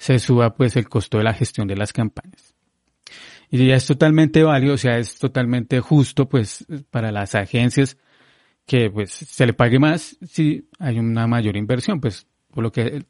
se 0.02 0.18
suba 0.18 0.56
pues 0.56 0.74
el 0.74 0.88
costo 0.88 1.18
de 1.18 1.24
la 1.24 1.32
gestión 1.32 1.68
de 1.68 1.76
las 1.76 1.92
campañas. 1.92 2.56
Y 3.48 3.68
ya 3.68 3.76
es 3.76 3.86
totalmente 3.86 4.42
válido, 4.42 4.74
o 4.74 4.76
sea, 4.76 4.98
es 4.98 5.16
totalmente 5.16 5.78
justo 5.78 6.28
pues 6.28 6.66
para 6.90 7.12
las 7.12 7.36
agencias 7.36 7.96
que 8.66 8.90
pues 8.90 9.12
se 9.12 9.46
le 9.46 9.52
pague 9.52 9.78
más 9.78 10.16
si 10.26 10.68
hay 10.80 10.98
una 10.98 11.28
mayor 11.28 11.56
inversión, 11.56 12.00
pues 12.00 12.26
por 12.50 12.64
lo 12.64 12.72
que 12.72 13.04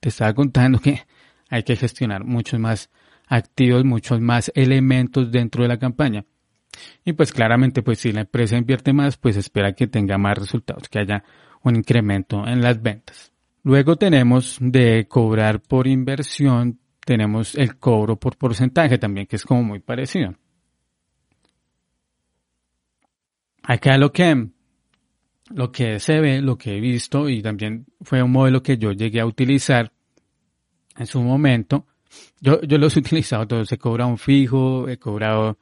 te 0.00 0.10
estaba 0.10 0.34
contando 0.34 0.80
que 0.80 1.06
hay 1.48 1.62
que 1.62 1.76
gestionar 1.76 2.24
muchos 2.24 2.60
más 2.60 2.90
activos, 3.26 3.82
muchos 3.86 4.20
más 4.20 4.52
elementos 4.54 5.32
dentro 5.32 5.62
de 5.62 5.68
la 5.68 5.78
campaña. 5.78 6.26
Y 7.06 7.14
pues 7.14 7.32
claramente, 7.32 7.80
pues 7.80 8.00
si 8.00 8.12
la 8.12 8.20
empresa 8.20 8.58
invierte 8.58 8.92
más, 8.92 9.16
pues 9.16 9.38
espera 9.38 9.72
que 9.72 9.86
tenga 9.86 10.18
más 10.18 10.36
resultados, 10.36 10.90
que 10.90 10.98
haya 10.98 11.24
un 11.62 11.76
incremento 11.76 12.46
en 12.46 12.60
las 12.60 12.82
ventas. 12.82 13.33
Luego 13.64 13.96
tenemos 13.96 14.58
de 14.60 15.06
cobrar 15.08 15.60
por 15.60 15.86
inversión, 15.86 16.78
tenemos 17.04 17.54
el 17.54 17.78
cobro 17.78 18.16
por 18.16 18.36
porcentaje 18.36 18.98
también, 18.98 19.26
que 19.26 19.36
es 19.36 19.44
como 19.44 19.62
muy 19.62 19.80
parecido. 19.80 20.34
Acá 23.62 23.96
lo 23.96 24.12
que, 24.12 24.48
lo 25.48 25.72
que 25.72 25.98
se 25.98 26.20
ve, 26.20 26.42
lo 26.42 26.58
que 26.58 26.76
he 26.76 26.80
visto, 26.80 27.30
y 27.30 27.40
también 27.40 27.86
fue 28.02 28.22
un 28.22 28.32
modelo 28.32 28.62
que 28.62 28.76
yo 28.76 28.92
llegué 28.92 29.20
a 29.20 29.26
utilizar 29.26 29.90
en 30.98 31.06
su 31.06 31.22
momento. 31.22 31.86
Yo, 32.42 32.60
yo 32.60 32.76
los 32.76 32.94
he 32.98 33.00
utilizado 33.00 33.46
todos, 33.48 33.72
he 33.72 33.78
cobrado 33.78 34.10
un 34.10 34.18
fijo, 34.18 34.90
he 34.90 34.98
cobrado 34.98 35.58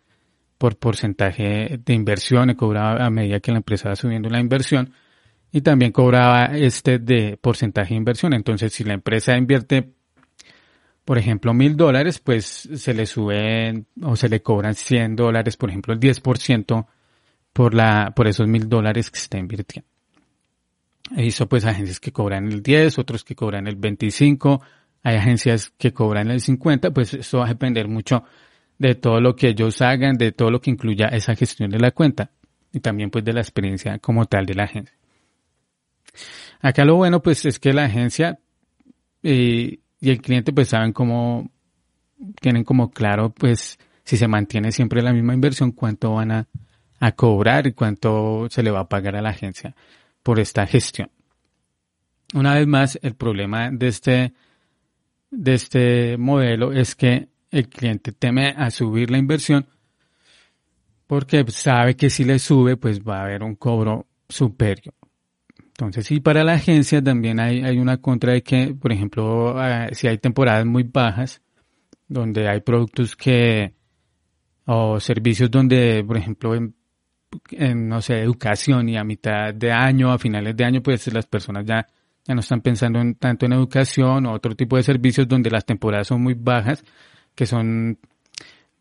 por 0.59 0.76
porcentaje 0.76 1.78
de 1.85 1.94
inversión, 1.94 2.50
he 2.50 2.56
cobrado 2.56 3.00
a 3.00 3.11
medida 3.11 3.38
que 3.38 3.52
la 3.52 3.59
empresa 3.59 3.90
va 3.90 3.97
subiendo 3.97 4.28
la 4.28 4.40
inversión 4.40 4.92
y 5.52 5.61
también 5.61 5.92
cobraba 5.92 6.47
este 6.47 6.99
de 6.99 7.37
porcentaje 7.37 7.90
de 7.90 7.99
inversión. 7.99 8.32
Entonces, 8.32 8.73
si 8.73 8.85
la 8.85 8.94
empresa 8.94 9.37
invierte, 9.37 9.92
por 11.04 11.18
ejemplo, 11.18 11.52
mil 11.52 11.76
dólares, 11.76 12.18
pues 12.21 12.47
se 12.75 12.94
le 12.94 13.04
suben 13.04 13.87
o 14.02 14.16
se 14.16 14.30
le 14.30 14.40
cobran 14.40 14.75
100 14.75 15.14
dólares, 15.14 15.59
por 15.59 15.68
ejemplo, 15.68 15.92
el 15.92 16.00
10% 16.00 16.87
por 17.52 17.75
la, 17.75 18.12
por 18.16 18.26
esos 18.28 18.49
mil 18.49 18.68
dólares 18.68 19.11
que 19.11 19.18
se 19.18 19.25
está 19.25 19.38
invirtiendo. 19.38 19.88
Hizo 21.16 21.47
pues 21.47 21.66
agencias 21.66 22.00
que 22.00 22.12
cobran 22.12 22.50
el 22.50 22.62
10, 22.62 22.99
otros 22.99 23.23
que 23.23 23.35
cobran 23.35 23.66
el 23.66 23.76
25, 23.76 24.62
hay 25.02 25.16
agencias 25.16 25.71
que 25.76 25.92
cobran 25.92 26.30
el 26.30 26.40
50, 26.40 26.92
pues 26.92 27.12
eso 27.12 27.38
va 27.38 27.44
a 27.44 27.49
depender 27.49 27.88
mucho 27.88 28.25
de 28.78 28.94
todo 28.94 29.21
lo 29.21 29.37
que 29.37 29.49
ellos 29.49 29.82
hagan, 29.82 30.16
de 30.16 30.32
todo 30.32 30.50
lo 30.50 30.61
que 30.62 30.71
incluya 30.71 31.09
esa 31.09 31.37
gestión 31.37 31.68
de 31.71 31.78
la 31.78 31.90
cuenta 31.90 32.30
y 32.73 32.80
también 32.80 33.11
pues 33.11 33.23
de 33.25 33.35
la 33.35 33.40
experiencia 33.40 33.99
como 33.99 34.25
tal 34.25 34.47
de 34.47 34.54
la 34.54 34.64
agencia. 34.64 35.01
Acá 36.61 36.85
lo 36.85 36.97
bueno 36.97 37.23
pues 37.23 37.45
es 37.45 37.59
que 37.59 37.73
la 37.73 37.85
agencia 37.85 38.38
eh, 39.23 39.78
y 40.00 40.11
el 40.11 40.21
cliente 40.21 40.52
pues 40.52 40.69
saben 40.69 40.92
cómo, 40.92 41.50
tienen 42.40 42.64
como 42.64 42.90
claro 42.90 43.31
pues 43.31 43.78
si 44.04 44.16
se 44.16 44.28
mantiene 44.28 44.73
siempre 44.73 45.02
la 45.02 45.12
misma 45.12 45.35
inversión, 45.35 45.73
cuánto 45.73 46.14
van 46.14 46.33
a, 46.33 46.49
a 47.00 47.12
cobrar 47.12 47.66
y 47.66 47.73
cuánto 47.73 48.47
se 48.50 48.62
le 48.62 48.71
va 48.71 48.81
a 48.81 48.88
pagar 48.88 49.16
a 49.16 49.23
la 49.23 49.31
agencia 49.31 49.75
por 50.23 50.38
esta 50.38 50.66
gestión. 50.66 51.11
Una 52.35 52.54
vez 52.54 52.66
más, 52.66 52.99
el 53.02 53.14
problema 53.14 53.71
de 53.71 53.88
este, 53.88 54.33
de 55.31 55.54
este 55.54 56.16
modelo 56.16 56.73
es 56.73 56.95
que 56.95 57.28
el 57.50 57.69
cliente 57.69 58.12
teme 58.12 58.54
a 58.57 58.71
subir 58.71 59.11
la 59.11 59.19
inversión 59.19 59.66
porque 61.07 61.45
sabe 61.49 61.95
que 61.95 62.09
si 62.09 62.25
le 62.25 62.38
sube, 62.38 62.76
pues 62.76 63.02
va 63.02 63.19
a 63.19 63.25
haber 63.25 63.42
un 63.42 63.54
cobro 63.57 64.07
superior. 64.28 64.95
Entonces, 65.73 66.07
sí, 66.07 66.21
para 66.21 66.45
la 66.45 66.55
agencia 66.55 67.02
también 67.02 67.41
hay, 67.41 67.62
hay 67.62 67.79
una 67.79 67.97
contra 67.97 68.33
de 68.35 68.43
que, 68.43 68.75
por 68.75 68.93
ejemplo, 68.93 69.59
ah, 69.59 69.88
si 69.93 70.07
hay 70.07 70.19
temporadas 70.19 70.67
muy 70.67 70.83
bajas, 70.85 71.41
donde 72.09 72.49
hay 72.49 72.61
productos 72.61 73.17
que, 73.17 73.75
o 74.67 75.00
servicios 75.00 75.50
donde, 75.50 76.05
por 76.05 76.17
ejemplo, 76.19 76.55
en, 77.50 77.88
no 77.88 78.02
sé, 78.02 78.21
educación 78.21 78.88
y 78.88 78.97
a 78.99 79.05
mitad 79.05 79.55
de 79.55 79.73
año, 79.73 80.12
a 80.12 80.19
finales 80.19 80.57
de 80.57 80.64
año, 80.64 80.83
pues 80.83 81.12
las 81.12 81.26
personas 81.26 81.64
ya, 81.64 81.87
ya 82.26 82.35
no 82.35 82.41
están 82.41 82.61
pensando 82.61 83.00
en, 83.00 83.14
tanto 83.14 83.47
en 83.47 83.55
educación 83.55 84.26
o 84.26 84.33
otro 84.33 84.55
tipo 84.55 84.76
de 84.76 84.83
servicios 84.83 85.26
donde 85.26 85.50
las 85.50 85.64
temporadas 85.64 86.09
son 86.09 86.23
muy 86.23 86.35
bajas, 86.35 86.85
que 87.35 87.47
son, 87.47 87.99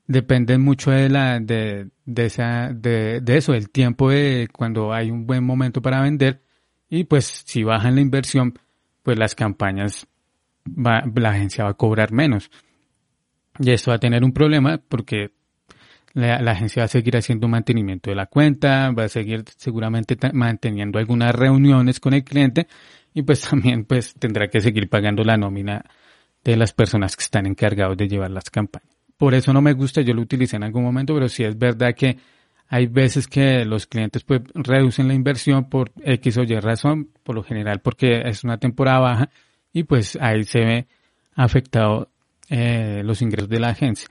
dependen 0.07 0.61
mucho 0.61 0.91
de 0.91 1.09
la, 1.09 1.39
de, 1.39 1.89
de 2.05 2.25
esa, 2.25 2.71
de, 2.73 3.21
de 3.21 3.37
eso, 3.37 3.53
el 3.53 3.69
tiempo 3.69 4.09
de 4.09 4.49
cuando 4.51 4.93
hay 4.93 5.09
un 5.09 5.25
buen 5.25 5.45
momento 5.45 5.81
para 5.81 6.01
vender 6.01 6.41
y 6.91 7.05
pues 7.05 7.43
si 7.45 7.63
bajan 7.63 7.95
la 7.95 8.01
inversión, 8.01 8.59
pues 9.01 9.17
las 9.17 9.33
campañas, 9.33 10.07
va, 10.67 11.01
la 11.15 11.29
agencia 11.29 11.63
va 11.63 11.71
a 11.71 11.75
cobrar 11.75 12.11
menos. 12.11 12.51
Y 13.59 13.71
esto 13.71 13.91
va 13.91 13.95
a 13.95 13.99
tener 13.99 14.25
un 14.25 14.33
problema 14.33 14.77
porque 14.77 15.31
la, 16.11 16.35
agencia 16.51 16.81
va 16.81 16.85
a 16.85 16.89
seguir 16.89 17.15
haciendo 17.15 17.47
mantenimiento 17.47 18.09
de 18.09 18.17
la 18.17 18.25
cuenta, 18.25 18.91
va 18.91 19.05
a 19.05 19.07
seguir 19.07 19.45
seguramente 19.55 20.17
manteniendo 20.33 20.99
algunas 20.99 21.33
reuniones 21.33 22.01
con 22.01 22.13
el 22.13 22.25
cliente 22.25 22.67
y 23.13 23.21
pues 23.21 23.41
también 23.49 23.85
pues 23.85 24.13
tendrá 24.15 24.49
que 24.49 24.59
seguir 24.59 24.89
pagando 24.89 25.23
la 25.23 25.37
nómina 25.37 25.85
de 26.43 26.57
las 26.57 26.73
personas 26.73 27.15
que 27.15 27.23
están 27.23 27.45
encargados 27.45 27.95
de 27.95 28.09
llevar 28.09 28.31
las 28.31 28.49
campañas. 28.49 28.89
Por 29.15 29.33
eso 29.33 29.53
no 29.53 29.61
me 29.61 29.71
gusta, 29.71 30.01
yo 30.01 30.13
lo 30.13 30.23
utilicé 30.23 30.57
en 30.57 30.63
algún 30.63 30.83
momento, 30.83 31.13
pero 31.13 31.29
sí 31.29 31.45
es 31.45 31.57
verdad 31.57 31.95
que 31.95 32.17
hay 32.73 32.87
veces 32.87 33.27
que 33.27 33.65
los 33.65 33.85
clientes 33.85 34.23
pues 34.23 34.43
reducen 34.53 35.09
la 35.09 35.13
inversión 35.13 35.67
por 35.67 35.91
X 36.05 36.37
o 36.37 36.43
Y 36.43 36.57
razón, 36.61 37.09
por 37.21 37.35
lo 37.35 37.43
general 37.43 37.81
porque 37.81 38.21
es 38.21 38.45
una 38.45 38.59
temporada 38.59 38.99
baja 38.99 39.29
y 39.73 39.83
pues 39.83 40.17
ahí 40.21 40.45
se 40.45 40.59
ve 40.61 40.87
afectado 41.35 42.09
eh, 42.49 43.01
los 43.03 43.21
ingresos 43.21 43.49
de 43.49 43.59
la 43.59 43.71
agencia. 43.71 44.07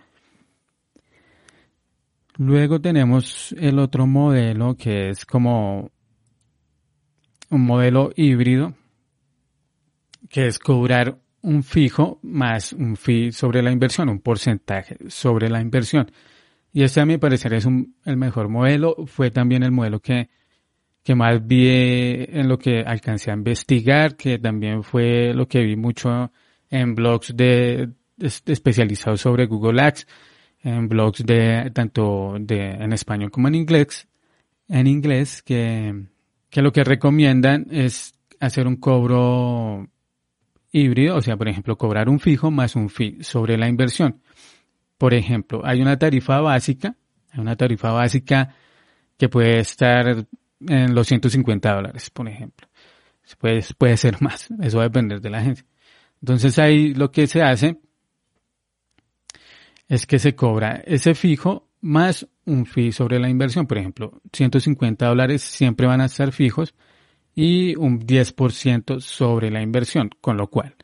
Luego 2.36 2.82
tenemos 2.82 3.54
el 3.58 3.78
otro 3.78 4.06
modelo 4.06 4.76
que 4.76 5.08
es 5.08 5.24
como 5.24 5.90
un 7.48 7.62
modelo 7.62 8.10
híbrido, 8.14 8.74
que 10.28 10.48
es 10.48 10.58
cobrar 10.58 11.16
un 11.40 11.62
fijo 11.62 12.18
más 12.22 12.74
un 12.74 12.96
fee 12.96 13.32
sobre 13.32 13.62
la 13.62 13.72
inversión, 13.72 14.10
un 14.10 14.20
porcentaje 14.20 14.98
sobre 15.08 15.48
la 15.48 15.62
inversión. 15.62 16.10
Y 16.72 16.82
este 16.82 17.00
a 17.00 17.06
mi 17.06 17.18
parecer 17.18 17.54
es 17.54 17.64
un, 17.64 17.96
el 18.04 18.16
mejor 18.16 18.48
modelo. 18.48 18.94
Fue 19.06 19.30
también 19.30 19.62
el 19.62 19.72
modelo 19.72 20.00
que, 20.00 20.28
que 21.02 21.14
más 21.14 21.46
vi 21.46 21.68
en 21.68 22.48
lo 22.48 22.58
que 22.58 22.80
alcancé 22.80 23.30
a 23.30 23.34
investigar, 23.34 24.16
que 24.16 24.38
también 24.38 24.82
fue 24.82 25.34
lo 25.34 25.48
que 25.48 25.62
vi 25.62 25.76
mucho 25.76 26.30
en 26.70 26.94
blogs 26.94 27.36
de, 27.36 27.90
especializados 28.18 29.20
sobre 29.20 29.46
Google 29.46 29.82
Ads, 29.82 30.06
en 30.62 30.88
blogs 30.88 31.24
de 31.24 31.70
tanto 31.74 32.36
de 32.38 32.72
en 32.72 32.92
español 32.92 33.30
como 33.30 33.48
en 33.48 33.54
inglés, 33.54 34.06
en 34.68 34.86
inglés 34.86 35.42
que, 35.42 36.06
que 36.48 36.62
lo 36.62 36.72
que 36.72 36.84
recomiendan 36.84 37.66
es 37.70 38.14
hacer 38.38 38.66
un 38.66 38.76
cobro 38.76 39.88
híbrido, 40.72 41.16
o 41.16 41.22
sea, 41.22 41.36
por 41.36 41.48
ejemplo, 41.48 41.76
cobrar 41.76 42.08
un 42.08 42.20
fijo 42.20 42.50
más 42.50 42.76
un 42.76 42.88
fee 42.88 43.22
sobre 43.22 43.58
la 43.58 43.68
inversión. 43.68 44.22
Por 45.00 45.14
ejemplo, 45.14 45.62
hay 45.64 45.80
una 45.80 45.98
tarifa 45.98 46.42
básica, 46.42 46.94
hay 47.30 47.40
una 47.40 47.56
tarifa 47.56 47.90
básica 47.90 48.54
que 49.16 49.30
puede 49.30 49.60
estar 49.60 50.26
en 50.68 50.94
los 50.94 51.06
150 51.06 51.72
dólares, 51.74 52.10
por 52.10 52.28
ejemplo. 52.28 52.68
Puede, 53.38 53.64
puede 53.78 53.96
ser 53.96 54.20
más, 54.20 54.50
eso 54.60 54.76
va 54.76 54.82
a 54.84 54.88
depender 54.88 55.22
de 55.22 55.30
la 55.30 55.38
agencia. 55.38 55.64
Entonces 56.20 56.58
ahí 56.58 56.92
lo 56.92 57.10
que 57.10 57.26
se 57.26 57.40
hace 57.40 57.80
es 59.88 60.04
que 60.04 60.18
se 60.18 60.34
cobra 60.34 60.82
ese 60.84 61.14
fijo 61.14 61.70
más 61.80 62.28
un 62.44 62.66
fee 62.66 62.92
sobre 62.92 63.18
la 63.18 63.30
inversión. 63.30 63.66
Por 63.66 63.78
ejemplo, 63.78 64.20
150 64.34 65.06
dólares 65.06 65.40
siempre 65.40 65.86
van 65.86 66.02
a 66.02 66.04
estar 66.04 66.30
fijos 66.30 66.74
y 67.34 67.74
un 67.76 68.06
10% 68.06 69.00
sobre 69.00 69.50
la 69.50 69.62
inversión, 69.62 70.10
con 70.20 70.36
lo 70.36 70.48
cual 70.48 70.76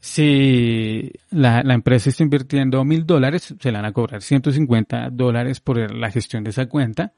si 0.00 1.12
la, 1.30 1.60
empresa 1.60 2.10
está 2.10 2.22
invirtiendo 2.22 2.84
mil 2.84 3.06
dólares, 3.06 3.54
se 3.58 3.72
le 3.72 3.78
van 3.78 3.86
a 3.86 3.92
cobrar 3.92 4.22
150 4.22 5.10
dólares 5.10 5.60
por 5.60 5.92
la 5.94 6.10
gestión 6.10 6.44
de 6.44 6.50
esa 6.50 6.66
cuenta 6.66 7.12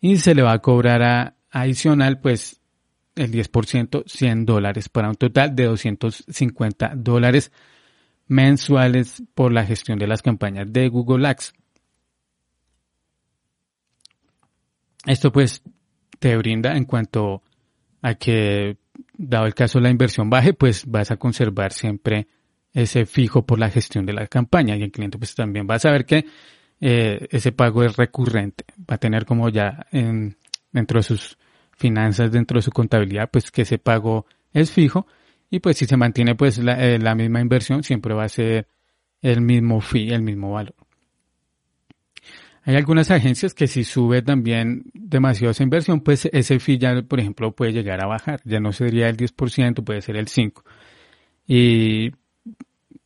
y 0.00 0.16
se 0.16 0.34
le 0.34 0.42
va 0.42 0.52
a 0.52 0.58
cobrar 0.58 1.34
adicional 1.50 2.20
pues 2.20 2.60
el 3.14 3.30
10%, 3.30 4.04
100 4.06 4.46
dólares, 4.46 4.88
para 4.88 5.08
un 5.08 5.16
total 5.16 5.54
de 5.54 5.64
250 5.64 6.92
dólares 6.96 7.52
mensuales 8.26 9.22
por 9.34 9.52
la 9.52 9.64
gestión 9.64 9.98
de 9.98 10.06
las 10.06 10.22
campañas 10.22 10.72
de 10.72 10.88
Google 10.88 11.28
Ads. 11.28 11.52
Esto 15.06 15.32
pues 15.32 15.62
te 16.18 16.36
brinda 16.36 16.76
en 16.76 16.84
cuanto 16.84 17.42
a 18.00 18.14
que, 18.14 18.78
dado 19.22 19.46
el 19.46 19.54
caso 19.54 19.80
la 19.80 19.90
inversión 19.90 20.28
baje, 20.28 20.52
pues 20.52 20.84
vas 20.86 21.10
a 21.10 21.16
conservar 21.16 21.72
siempre 21.72 22.26
ese 22.72 23.06
fijo 23.06 23.46
por 23.46 23.58
la 23.58 23.70
gestión 23.70 24.04
de 24.04 24.12
la 24.12 24.26
campaña 24.26 24.76
y 24.76 24.82
el 24.82 24.90
cliente 24.90 25.18
pues 25.18 25.34
también 25.34 25.66
va 25.70 25.76
a 25.76 25.78
saber 25.78 26.04
que 26.04 26.26
eh, 26.80 27.28
ese 27.30 27.52
pago 27.52 27.84
es 27.84 27.96
recurrente, 27.96 28.64
va 28.78 28.96
a 28.96 28.98
tener 28.98 29.24
como 29.24 29.48
ya 29.48 29.86
en, 29.92 30.36
dentro 30.72 30.98
de 30.98 31.04
sus 31.04 31.38
finanzas, 31.76 32.32
dentro 32.32 32.58
de 32.58 32.62
su 32.62 32.72
contabilidad, 32.72 33.30
pues 33.30 33.50
que 33.50 33.62
ese 33.62 33.78
pago 33.78 34.26
es 34.52 34.72
fijo 34.72 35.06
y 35.50 35.60
pues 35.60 35.76
si 35.76 35.86
se 35.86 35.96
mantiene 35.96 36.34
pues 36.34 36.58
la, 36.58 36.82
eh, 36.82 36.98
la 36.98 37.14
misma 37.14 37.40
inversión 37.40 37.82
siempre 37.84 38.14
va 38.14 38.24
a 38.24 38.28
ser 38.28 38.66
el 39.20 39.40
mismo 39.40 39.80
fee, 39.80 40.12
el 40.12 40.22
mismo 40.22 40.52
valor. 40.52 40.74
Hay 42.64 42.76
algunas 42.76 43.10
agencias 43.10 43.54
que 43.54 43.66
si 43.66 43.82
sube 43.82 44.22
también 44.22 44.84
demasiado 44.94 45.50
esa 45.50 45.64
inversión, 45.64 46.00
pues 46.00 46.26
ese 46.26 46.60
fee 46.60 46.78
ya, 46.78 47.02
por 47.02 47.18
ejemplo, 47.18 47.52
puede 47.52 47.72
llegar 47.72 48.02
a 48.02 48.06
bajar. 48.06 48.40
Ya 48.44 48.60
no 48.60 48.72
sería 48.72 49.08
el 49.08 49.16
10%, 49.16 49.82
puede 49.82 50.00
ser 50.00 50.16
el 50.16 50.26
5%. 50.26 50.62
Y, 51.46 52.12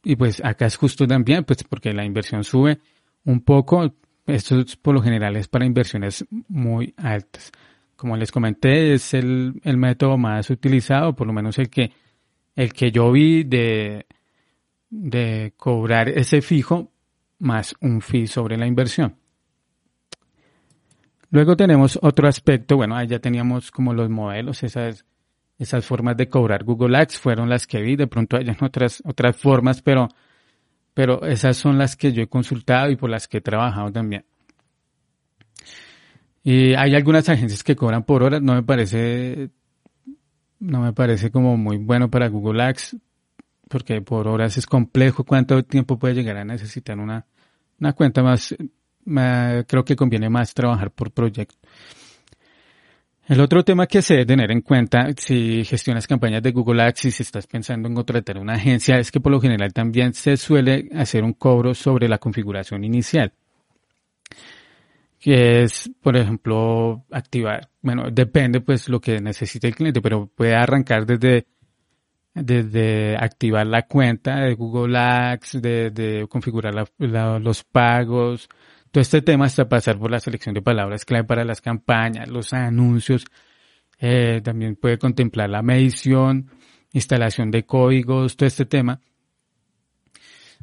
y 0.04 0.16
pues 0.16 0.44
acá 0.44 0.66
es 0.66 0.76
justo 0.76 1.06
también, 1.06 1.44
pues 1.44 1.64
porque 1.64 1.94
la 1.94 2.04
inversión 2.04 2.44
sube 2.44 2.78
un 3.24 3.40
poco. 3.40 3.94
Esto 4.26 4.62
por 4.82 4.94
lo 4.94 5.02
general 5.02 5.36
es 5.36 5.48
para 5.48 5.64
inversiones 5.64 6.26
muy 6.48 6.92
altas. 6.98 7.50
Como 7.96 8.14
les 8.16 8.30
comenté, 8.30 8.92
es 8.92 9.14
el, 9.14 9.58
el 9.64 9.78
método 9.78 10.18
más 10.18 10.50
utilizado, 10.50 11.16
por 11.16 11.26
lo 11.26 11.32
menos 11.32 11.58
el 11.58 11.70
que, 11.70 11.92
el 12.54 12.74
que 12.74 12.90
yo 12.90 13.10
vi 13.10 13.42
de, 13.44 14.04
de 14.90 15.54
cobrar 15.56 16.10
ese 16.10 16.42
fijo 16.42 16.92
más 17.38 17.74
un 17.80 18.02
fee 18.02 18.26
sobre 18.26 18.58
la 18.58 18.66
inversión. 18.66 19.16
Luego 21.30 21.56
tenemos 21.56 21.98
otro 22.02 22.28
aspecto, 22.28 22.76
bueno, 22.76 22.96
ahí 22.96 23.08
ya 23.08 23.18
teníamos 23.18 23.70
como 23.70 23.92
los 23.92 24.08
modelos, 24.08 24.62
esas, 24.62 25.04
esas 25.58 25.84
formas 25.84 26.16
de 26.16 26.28
cobrar 26.28 26.64
Google 26.64 26.96
Ads 26.96 27.18
fueron 27.18 27.48
las 27.48 27.66
que 27.66 27.80
vi, 27.80 27.96
de 27.96 28.06
pronto 28.06 28.36
hay 28.36 28.46
otras, 28.60 29.02
otras 29.04 29.36
formas, 29.36 29.82
pero, 29.82 30.08
pero 30.94 31.24
esas 31.26 31.56
son 31.56 31.78
las 31.78 31.96
que 31.96 32.12
yo 32.12 32.22
he 32.22 32.28
consultado 32.28 32.90
y 32.90 32.96
por 32.96 33.10
las 33.10 33.26
que 33.26 33.38
he 33.38 33.40
trabajado 33.40 33.90
también. 33.90 34.24
Y 36.44 36.74
hay 36.74 36.94
algunas 36.94 37.28
agencias 37.28 37.64
que 37.64 37.74
cobran 37.74 38.04
por 38.04 38.22
horas, 38.22 38.40
no 38.40 38.54
me 38.54 38.62
parece, 38.62 39.50
no 40.60 40.80
me 40.80 40.92
parece 40.92 41.32
como 41.32 41.56
muy 41.56 41.76
bueno 41.76 42.08
para 42.08 42.28
Google 42.28 42.62
Ads, 42.62 42.96
porque 43.68 44.00
por 44.00 44.28
horas 44.28 44.56
es 44.56 44.64
complejo 44.64 45.24
cuánto 45.24 45.64
tiempo 45.64 45.98
puede 45.98 46.14
llegar 46.14 46.36
a 46.36 46.44
necesitar 46.44 47.00
una, 47.00 47.26
una 47.80 47.92
cuenta 47.94 48.22
más 48.22 48.54
creo 49.06 49.84
que 49.84 49.96
conviene 49.96 50.28
más 50.28 50.52
trabajar 50.52 50.90
por 50.90 51.10
proyecto. 51.12 51.56
El 53.28 53.40
otro 53.40 53.64
tema 53.64 53.88
que 53.88 54.02
se 54.02 54.14
debe 54.14 54.26
tener 54.26 54.52
en 54.52 54.60
cuenta 54.60 55.08
si 55.16 55.64
gestionas 55.64 56.06
campañas 56.06 56.42
de 56.42 56.52
Google 56.52 56.82
Ads 56.84 57.06
y 57.06 57.10
si 57.10 57.24
estás 57.24 57.48
pensando 57.48 57.88
en 57.88 57.94
contratar 57.94 58.38
una 58.38 58.54
agencia 58.54 58.98
es 58.98 59.10
que 59.10 59.18
por 59.18 59.32
lo 59.32 59.40
general 59.40 59.72
también 59.72 60.14
se 60.14 60.36
suele 60.36 60.88
hacer 60.94 61.24
un 61.24 61.32
cobro 61.32 61.74
sobre 61.74 62.08
la 62.08 62.18
configuración 62.18 62.84
inicial. 62.84 63.32
Que 65.18 65.64
es, 65.64 65.90
por 66.00 66.16
ejemplo, 66.16 67.04
activar, 67.10 67.68
bueno, 67.82 68.10
depende 68.12 68.60
pues 68.60 68.88
lo 68.88 69.00
que 69.00 69.20
necesite 69.20 69.66
el 69.66 69.74
cliente, 69.74 70.00
pero 70.00 70.28
puede 70.28 70.54
arrancar 70.54 71.04
desde, 71.04 71.46
desde 72.32 73.16
activar 73.16 73.66
la 73.66 73.82
cuenta 73.88 74.36
de 74.36 74.54
Google 74.54 74.96
Ads, 74.96 75.60
de, 75.60 76.26
configurar 76.28 76.74
los 76.96 77.64
pagos, 77.64 78.48
todo 78.96 79.02
este 79.02 79.20
tema 79.20 79.44
hasta 79.44 79.68
pasar 79.68 79.98
por 79.98 80.10
la 80.10 80.20
selección 80.20 80.54
de 80.54 80.62
palabras 80.62 81.04
clave 81.04 81.24
para 81.24 81.44
las 81.44 81.60
campañas, 81.60 82.30
los 82.30 82.54
anuncios, 82.54 83.26
eh, 83.98 84.40
también 84.42 84.74
puede 84.74 84.96
contemplar 84.96 85.50
la 85.50 85.60
medición, 85.60 86.50
instalación 86.94 87.50
de 87.50 87.66
códigos, 87.66 88.38
todo 88.38 88.46
este 88.46 88.64
tema 88.64 88.98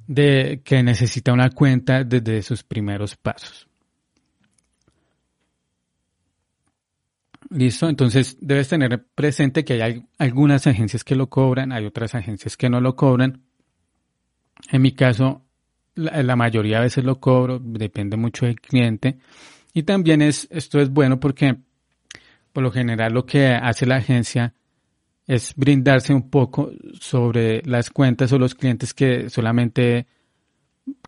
de 0.07 0.63
que 0.65 0.81
necesita 0.81 1.31
una 1.31 1.51
cuenta 1.51 2.03
desde 2.03 2.41
sus 2.41 2.63
primeros 2.63 3.15
pasos. 3.15 3.67
Listo, 7.51 7.87
entonces 7.87 8.35
debes 8.41 8.67
tener 8.67 9.05
presente 9.13 9.63
que 9.63 9.83
hay 9.83 10.07
algunas 10.17 10.65
agencias 10.65 11.03
que 11.03 11.15
lo 11.15 11.29
cobran, 11.29 11.71
hay 11.71 11.85
otras 11.85 12.15
agencias 12.15 12.57
que 12.57 12.67
no 12.67 12.81
lo 12.81 12.95
cobran. 12.95 13.43
En 14.71 14.81
mi 14.81 14.93
caso, 14.93 15.45
la, 15.95 16.35
mayoría 16.35 16.77
de 16.77 16.83
veces 16.83 17.03
lo 17.03 17.19
cobro, 17.19 17.59
depende 17.59 18.17
mucho 18.17 18.45
del 18.45 18.59
cliente. 18.59 19.17
Y 19.73 19.83
también 19.83 20.21
es, 20.21 20.47
esto 20.51 20.79
es 20.79 20.89
bueno 20.89 21.19
porque 21.19 21.55
por 22.51 22.63
lo 22.63 22.71
general 22.71 23.13
lo 23.13 23.25
que 23.25 23.47
hace 23.47 23.85
la 23.85 23.97
agencia 23.97 24.53
es 25.25 25.53
brindarse 25.55 26.13
un 26.13 26.29
poco 26.29 26.71
sobre 26.99 27.61
las 27.65 27.89
cuentas 27.89 28.31
o 28.33 28.37
los 28.37 28.55
clientes 28.55 28.93
que 28.93 29.29
solamente 29.29 30.05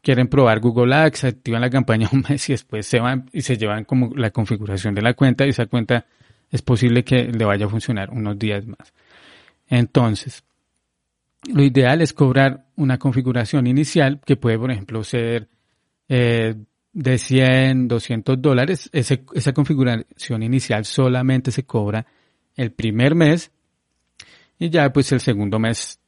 quieren 0.02 0.28
probar 0.28 0.60
Google 0.60 0.96
Ads, 0.96 1.26
activan 1.26 1.62
la 1.62 1.70
campaña 1.70 2.10
un 2.14 2.24
mes 2.28 2.50
y 2.50 2.54
después 2.54 2.86
se 2.88 3.00
van 3.00 3.30
y 3.34 3.42
se 3.42 3.58
llevan 3.58 3.86
como 3.86 4.16
la 4.16 4.32
configuración 4.32 4.96
de 4.96 5.02
la 5.02 5.14
cuenta 5.14 5.46
y 5.46 5.50
esa 5.50 5.66
cuenta 5.66 6.06
es 6.50 6.62
posible 6.62 7.04
que 7.04 7.26
le 7.26 7.46
vaya 7.46 7.66
a 7.66 7.70
funcionar 7.70 8.10
unos 8.12 8.38
días 8.40 8.66
más. 8.66 8.94
Entonces, 9.68 10.44
lo 11.54 11.64
ideal 11.64 12.02
es 12.02 12.14
cobrar 12.14 12.66
una 12.76 12.98
configuración 12.98 13.68
inicial 13.68 14.22
que 14.26 14.36
puede, 14.36 14.58
por 14.58 14.72
ejemplo, 14.72 15.04
ser 15.04 15.50
eh, 16.10 16.56
de 16.94 17.18
100, 17.18 17.88
200 17.88 18.42
dólares. 18.42 18.90
esa 18.92 19.54
configuración 19.54 20.44
inicial 20.44 20.86
solamente 20.86 21.52
se 21.52 21.66
cobra 21.66 22.06
el 22.56 22.72
primer 22.72 23.16
mes 23.16 23.52
y 24.58 24.70
ya 24.70 24.92
pues 24.92 25.12
el 25.12 25.20
segundo 25.20 25.60
mes 25.60 26.00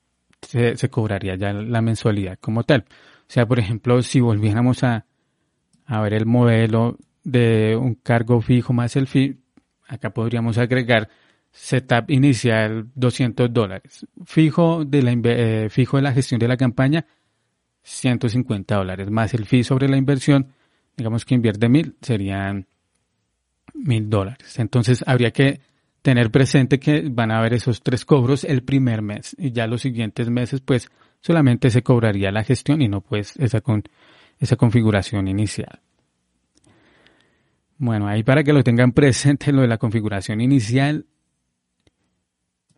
se, 0.41 0.89
cobraría 0.89 1.35
ya 1.35 1.51
la 1.51 1.81
mensualidad 1.81 2.37
como 2.39 2.63
tal. 2.63 2.85
O 3.21 3.29
sea, 3.29 3.45
por 3.45 3.59
ejemplo, 3.59 4.01
si 4.01 4.21
volviéramos 4.21 4.83
a, 4.83 5.05
a 5.85 6.01
ver 6.01 6.13
el 6.13 6.25
modelo 6.25 6.97
de 7.23 7.75
un 7.75 7.95
cargo 7.95 8.39
fijo 8.39 8.71
más 8.71 8.95
el 8.95 9.07
fee, 9.07 9.37
acá 9.87 10.11
podríamos 10.11 10.57
agregar 10.57 11.09
setup 11.51 12.09
inicial 12.09 12.87
200 12.95 13.51
dólares. 13.51 14.05
Fijo 14.25 14.85
de 14.85 15.01
la, 15.01 15.11
eh, 15.11 15.69
fijo 15.69 15.97
de 15.97 16.03
la 16.03 16.13
gestión 16.13 16.39
de 16.39 16.47
la 16.47 16.57
campaña 16.57 17.05
150 17.83 18.75
dólares. 18.75 19.09
Más 19.09 19.33
el 19.33 19.45
fee 19.45 19.63
sobre 19.63 19.87
la 19.87 19.97
inversión, 19.97 20.53
digamos 20.95 21.25
que 21.25 21.35
invierte 21.35 21.69
mil, 21.69 21.95
serían 22.01 22.67
mil 23.73 24.09
dólares. 24.09 24.59
Entonces 24.59 25.03
habría 25.07 25.31
que 25.31 25.61
tener 26.01 26.31
presente 26.31 26.79
que 26.79 27.09
van 27.09 27.31
a 27.31 27.39
haber 27.39 27.53
esos 27.53 27.81
tres 27.81 28.05
cobros 28.05 28.43
el 28.43 28.63
primer 28.63 29.01
mes 29.01 29.35
y 29.37 29.51
ya 29.51 29.67
los 29.67 29.81
siguientes 29.81 30.29
meses 30.29 30.61
pues 30.61 30.89
solamente 31.21 31.69
se 31.69 31.83
cobraría 31.83 32.31
la 32.31 32.43
gestión 32.43 32.81
y 32.81 32.87
no 32.87 33.01
pues 33.01 33.35
esa, 33.37 33.61
con, 33.61 33.83
esa 34.39 34.55
configuración 34.55 35.27
inicial. 35.27 35.81
Bueno, 37.77 38.07
ahí 38.07 38.23
para 38.23 38.43
que 38.43 38.53
lo 38.53 38.63
tengan 38.63 38.91
presente 38.93 39.51
lo 39.51 39.61
de 39.61 39.67
la 39.67 39.77
configuración 39.77 40.41
inicial, 40.41 41.05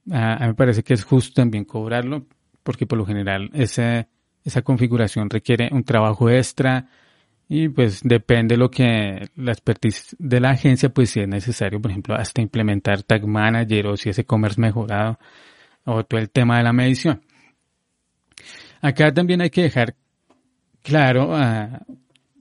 me 0.06 0.54
parece 0.56 0.84
que 0.84 0.94
es 0.94 1.04
justo 1.04 1.34
también 1.42 1.66
cobrarlo, 1.66 2.26
porque 2.64 2.86
por 2.86 2.98
lo 2.98 3.06
general 3.06 3.50
esa, 3.54 4.08
esa 4.44 4.62
configuración 4.62 5.30
requiere 5.30 5.70
un 5.72 5.84
trabajo 5.84 6.30
extra 6.30 6.88
y 7.48 7.68
pues 7.70 8.02
depende 8.04 8.54
de 8.54 8.60
lo 8.60 8.70
que 8.70 9.30
la 9.36 9.52
expertise 9.52 10.16
de 10.20 10.40
la 10.40 10.52
agencia, 10.52 10.90
pues 10.90 11.10
si 11.10 11.22
es 11.22 11.28
necesario, 11.28 11.82
por 11.82 11.90
ejemplo, 11.90 12.16
hasta 12.16 12.42
implementar 12.42 13.02
Tag 13.02 13.26
Manager 13.26 13.88
o 13.88 13.98
si 13.98 14.10
ese 14.10 14.22
e-commerce 14.22 14.62
mejorado 14.62 15.18
o 15.84 16.04
todo 16.04 16.20
el 16.20 16.30
tema 16.30 16.58
de 16.58 16.64
la 16.64 16.74
medición. 16.74 17.22
Acá 18.82 19.12
también 19.12 19.42
hay 19.42 19.50
que 19.50 19.64
dejar 19.64 19.96
claro, 20.84 21.36
ah, 21.36 21.82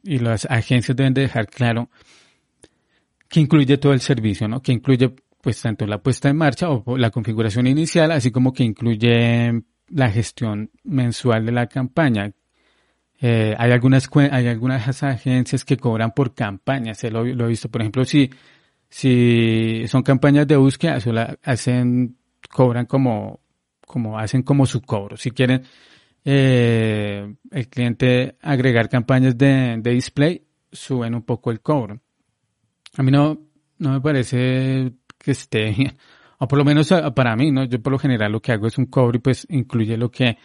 y 0.02 0.18
las 0.18 0.44
agencias 0.44 0.96
deben 0.96 1.14
de 1.14 1.22
dejar 1.22 1.48
claro, 1.48 1.88
que 3.28 3.40
incluye 3.40 3.78
todo 3.78 3.92
el 3.94 4.00
servicio, 4.00 4.46
¿no? 4.46 4.60
Que 4.60 4.72
incluye 4.72 5.14
pues 5.48 5.62
tanto 5.62 5.86
la 5.86 6.02
puesta 6.02 6.28
en 6.28 6.36
marcha 6.36 6.68
o 6.68 6.98
la 6.98 7.08
configuración 7.08 7.66
inicial, 7.66 8.12
así 8.12 8.30
como 8.30 8.52
que 8.52 8.64
incluye 8.64 9.62
la 9.88 10.10
gestión 10.10 10.70
mensual 10.84 11.46
de 11.46 11.52
la 11.52 11.66
campaña. 11.68 12.32
Eh, 13.18 13.54
hay 13.56 13.70
algunas 13.70 14.10
hay 14.30 14.46
algunas 14.46 15.02
agencias 15.02 15.64
que 15.64 15.78
cobran 15.78 16.12
por 16.12 16.34
campañas, 16.34 17.02
lo, 17.04 17.24
lo, 17.24 17.46
he 17.46 17.48
visto, 17.48 17.70
por 17.70 17.80
ejemplo, 17.80 18.04
si 18.04 18.28
si 18.90 19.84
son 19.88 20.02
campañas 20.02 20.46
de 20.46 20.56
búsqueda, 20.56 20.98
hacen 21.42 22.18
cobran 22.50 22.84
como 22.84 23.40
como 23.86 24.18
hacen 24.18 24.42
como 24.42 24.66
su 24.66 24.82
cobro. 24.82 25.16
Si 25.16 25.30
quieren 25.30 25.62
eh, 26.26 27.34
el 27.50 27.68
cliente 27.68 28.36
agregar 28.42 28.90
campañas 28.90 29.38
de, 29.38 29.78
de 29.78 29.90
display, 29.92 30.44
suben 30.70 31.14
un 31.14 31.22
poco 31.22 31.50
el 31.50 31.62
cobro. 31.62 31.98
A 32.98 33.02
mí 33.02 33.10
no 33.10 33.48
no 33.78 33.92
me 33.92 34.00
parece 34.02 34.92
que 35.18 35.32
esté 35.32 35.74
o 36.38 36.48
por 36.48 36.58
lo 36.58 36.64
menos 36.64 36.92
para 37.14 37.36
mí, 37.36 37.50
¿no? 37.50 37.64
Yo 37.64 37.82
por 37.82 37.92
lo 37.92 37.98
general 37.98 38.32
lo 38.32 38.40
que 38.40 38.52
hago 38.52 38.66
es 38.66 38.78
un 38.78 38.86
cobro 38.86 39.16
y 39.16 39.20
pues 39.20 39.46
incluye 39.50 39.96
lo 39.96 40.10
que, 40.10 40.38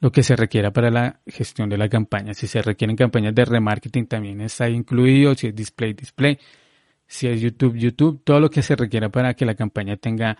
lo 0.00 0.12
que 0.12 0.22
se 0.22 0.36
requiera 0.36 0.72
para 0.72 0.90
la 0.90 1.20
gestión 1.26 1.68
de 1.68 1.78
la 1.78 1.88
campaña. 1.88 2.34
Si 2.34 2.46
se 2.46 2.62
requieren 2.62 2.96
campañas 2.96 3.34
de 3.34 3.44
remarketing 3.44 4.06
también 4.06 4.40
está 4.42 4.68
incluido, 4.68 5.34
si 5.34 5.48
es 5.48 5.54
display, 5.54 5.94
display, 5.94 6.38
si 7.06 7.26
es 7.28 7.40
YouTube, 7.40 7.76
YouTube, 7.76 8.22
todo 8.24 8.40
lo 8.40 8.50
que 8.50 8.62
se 8.62 8.76
requiera 8.76 9.08
para 9.08 9.34
que 9.34 9.46
la 9.46 9.54
campaña 9.54 9.96
tenga 9.96 10.36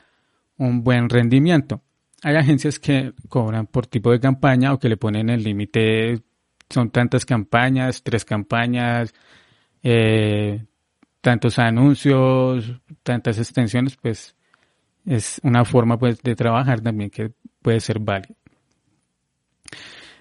un 0.59 0.85
buen 0.85 1.09
rendimiento. 1.09 1.83
Hay 2.23 2.37
agencias 2.37 2.79
que 2.79 3.13
cobran 3.29 3.67
por 3.67 3.87
tipo 3.87 4.11
de 4.11 4.21
campaña 4.21 4.73
o 4.75 4.79
que 4.79 4.89
le 4.89 4.97
ponen 4.97 5.31
el 5.31 5.43
límite, 5.43 6.21
son 6.69 6.91
tantas 6.91 7.25
campañas, 7.25 8.03
tres 8.03 8.25
campañas, 8.25 9.15
eh, 9.83 10.65
tantos 11.21 11.59
anuncios, 11.59 12.73
tantas 13.03 13.39
extensiones, 13.39 13.97
pues 13.97 14.37
es 15.05 15.41
una 15.43 15.65
forma 15.65 15.99
pues 15.99 16.23
de 16.23 16.37
trabajar 16.37 16.81
también 16.81 17.11
que 17.11 17.33
puede 17.63 17.81
ser 17.81 17.99
válida. 17.99 18.35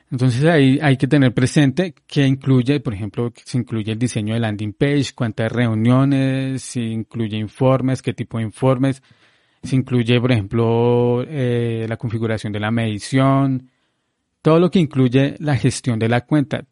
Entonces 0.09 0.45
ahí 0.45 0.79
hay 0.81 0.95
que 0.95 1.07
tener 1.07 1.33
presente 1.33 1.93
que 2.07 2.25
incluye, 2.25 2.79
por 2.79 2.93
ejemplo, 2.93 3.31
se 3.43 3.57
incluye 3.57 3.91
el 3.91 3.99
diseño 3.99 4.33
de 4.33 4.39
landing 4.39 4.73
page, 4.73 5.11
cuántas 5.13 5.51
reuniones, 5.51 6.61
si 6.61 6.93
incluye 6.93 7.37
informes, 7.37 8.01
qué 8.01 8.13
tipo 8.13 8.37
de 8.37 8.45
informes, 8.45 9.03
se 9.63 9.75
incluye, 9.75 10.19
por 10.21 10.31
ejemplo, 10.31 11.23
eh, 11.27 11.85
la 11.89 11.97
configuración 11.97 12.53
de 12.53 12.59
la 12.61 12.71
medición, 12.71 13.69
todo 14.41 14.59
lo 14.59 14.71
que 14.71 14.79
incluye 14.79 15.35
la 15.39 15.57
gestión 15.57 15.99
de 15.99 16.07
la 16.07 16.21
cuenta. 16.21 16.65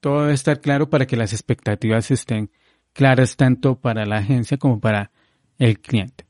Todo 0.00 0.22
debe 0.22 0.34
estar 0.34 0.60
claro 0.60 0.90
para 0.90 1.06
que 1.06 1.16
las 1.16 1.32
expectativas 1.32 2.10
estén 2.10 2.50
claras 2.94 3.36
tanto 3.36 3.74
para 3.74 4.06
la 4.06 4.18
agencia 4.18 4.56
como 4.56 4.80
para 4.80 5.10
el 5.58 5.80
cliente. 5.80 6.24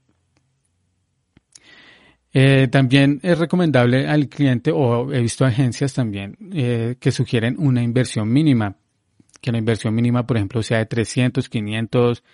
Eh, 2.37 2.67
también 2.67 3.21
es 3.23 3.39
recomendable 3.39 4.09
al 4.09 4.29
cliente, 4.29 4.73
o 4.73 5.13
he 5.13 5.21
visto 5.21 5.45
agencias 5.45 5.95
también, 5.95 6.37
eh, 6.53 6.97
que 6.99 7.13
sugieren 7.13 7.55
una 7.59 7.81
inversión 7.81 8.33
mínima. 8.33 8.77
Que 9.41 9.53
la 9.53 9.59
inversión 9.59 9.95
mínima, 9.95 10.27
por 10.27 10.39
ejemplo, 10.39 10.61
sea 10.63 10.79
de 10.79 10.87
300, 10.87 11.49
500, 11.49 12.25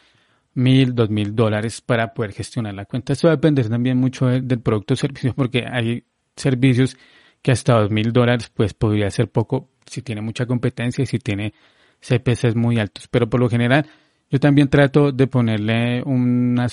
1000, 0.54 0.94
2000 0.94 1.34
dólares 1.34 1.80
para 1.82 2.14
poder 2.14 2.32
gestionar 2.32 2.72
la 2.72 2.86
cuenta. 2.86 3.12
Esto 3.12 3.28
va 3.28 3.34
a 3.34 3.36
depender 3.36 3.68
también 3.68 3.98
mucho 3.98 4.26
del 4.26 4.60
producto 4.60 4.94
o 4.94 4.96
servicio, 4.96 5.34
porque 5.34 5.64
hay 5.70 6.04
servicios 6.34 6.96
que 7.42 7.52
hasta 7.52 7.74
2000 7.74 8.12
dólares, 8.12 8.50
pues 8.54 8.72
podría 8.72 9.10
ser 9.10 9.28
poco 9.30 9.68
si 9.84 10.00
tiene 10.00 10.22
mucha 10.22 10.46
competencia 10.46 11.02
y 11.02 11.06
si 11.06 11.18
tiene 11.18 11.52
CPCs 12.00 12.54
muy 12.54 12.78
altos. 12.78 13.06
Pero 13.08 13.28
por 13.28 13.40
lo 13.40 13.50
general, 13.50 13.86
yo 14.30 14.38
también 14.38 14.68
trato 14.68 15.10
de 15.10 15.26
ponerle 15.26 16.02
una, 16.02 16.68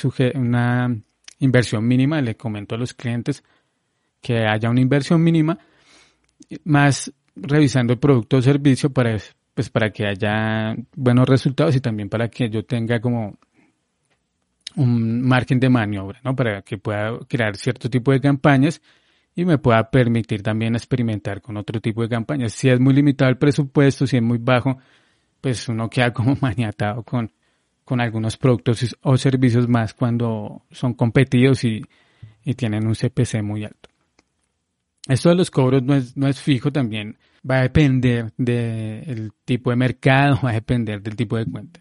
inversión 1.39 1.87
mínima, 1.87 2.21
le 2.21 2.35
comento 2.35 2.75
a 2.75 2.77
los 2.77 2.93
clientes 2.93 3.43
que 4.21 4.45
haya 4.45 4.69
una 4.69 4.81
inversión 4.81 5.23
mínima, 5.23 5.57
más 6.63 7.11
revisando 7.35 7.93
el 7.93 7.99
producto 7.99 8.37
o 8.37 8.41
servicio 8.41 8.91
para, 8.91 9.17
pues 9.53 9.69
para 9.69 9.89
que 9.91 10.05
haya 10.05 10.75
buenos 10.95 11.27
resultados 11.27 11.75
y 11.75 11.81
también 11.81 12.09
para 12.09 12.29
que 12.29 12.49
yo 12.49 12.63
tenga 12.63 12.99
como 12.99 13.37
un 14.75 15.21
margen 15.21 15.59
de 15.59 15.69
maniobra, 15.69 16.19
¿no? 16.23 16.35
Para 16.35 16.61
que 16.61 16.77
pueda 16.77 17.17
crear 17.27 17.57
cierto 17.57 17.89
tipo 17.89 18.11
de 18.11 18.21
campañas 18.21 18.81
y 19.35 19.45
me 19.45 19.57
pueda 19.57 19.89
permitir 19.89 20.43
también 20.43 20.75
experimentar 20.75 21.41
con 21.41 21.57
otro 21.57 21.81
tipo 21.81 22.03
de 22.03 22.09
campañas. 22.09 22.53
Si 22.53 22.69
es 22.69 22.79
muy 22.79 22.93
limitado 22.93 23.29
el 23.29 23.37
presupuesto, 23.37 24.05
si 24.05 24.17
es 24.17 24.23
muy 24.23 24.37
bajo, 24.37 24.77
pues 25.41 25.67
uno 25.69 25.89
queda 25.89 26.13
como 26.13 26.35
maniatado 26.41 27.03
con, 27.03 27.31
con 27.87 28.01
algunos 28.01 28.35
productos 28.35 28.97
o 29.01 29.15
servicios 29.15 29.69
más 29.69 29.93
cuando 29.93 30.65
son 30.71 30.93
competidos 30.93 31.63
y, 31.63 31.81
tienen 32.57 32.85
un 32.85 32.95
CPC 32.95 33.41
muy 33.41 33.63
alto. 33.63 33.89
Esto 35.07 35.29
de 35.29 35.35
los 35.35 35.49
cobros 35.49 35.83
no 35.83 35.95
es, 35.95 36.15
no 36.17 36.27
es 36.27 36.41
fijo 36.41 36.71
también, 36.71 37.17
va 37.49 37.59
a 37.59 37.61
depender 37.61 38.33
del 38.37 39.31
tipo 39.45 39.69
de 39.69 39.77
mercado, 39.77 40.37
va 40.43 40.49
a 40.49 40.53
depender 40.53 41.01
del 41.01 41.15
tipo 41.15 41.37
de 41.37 41.45
cuenta. 41.45 41.79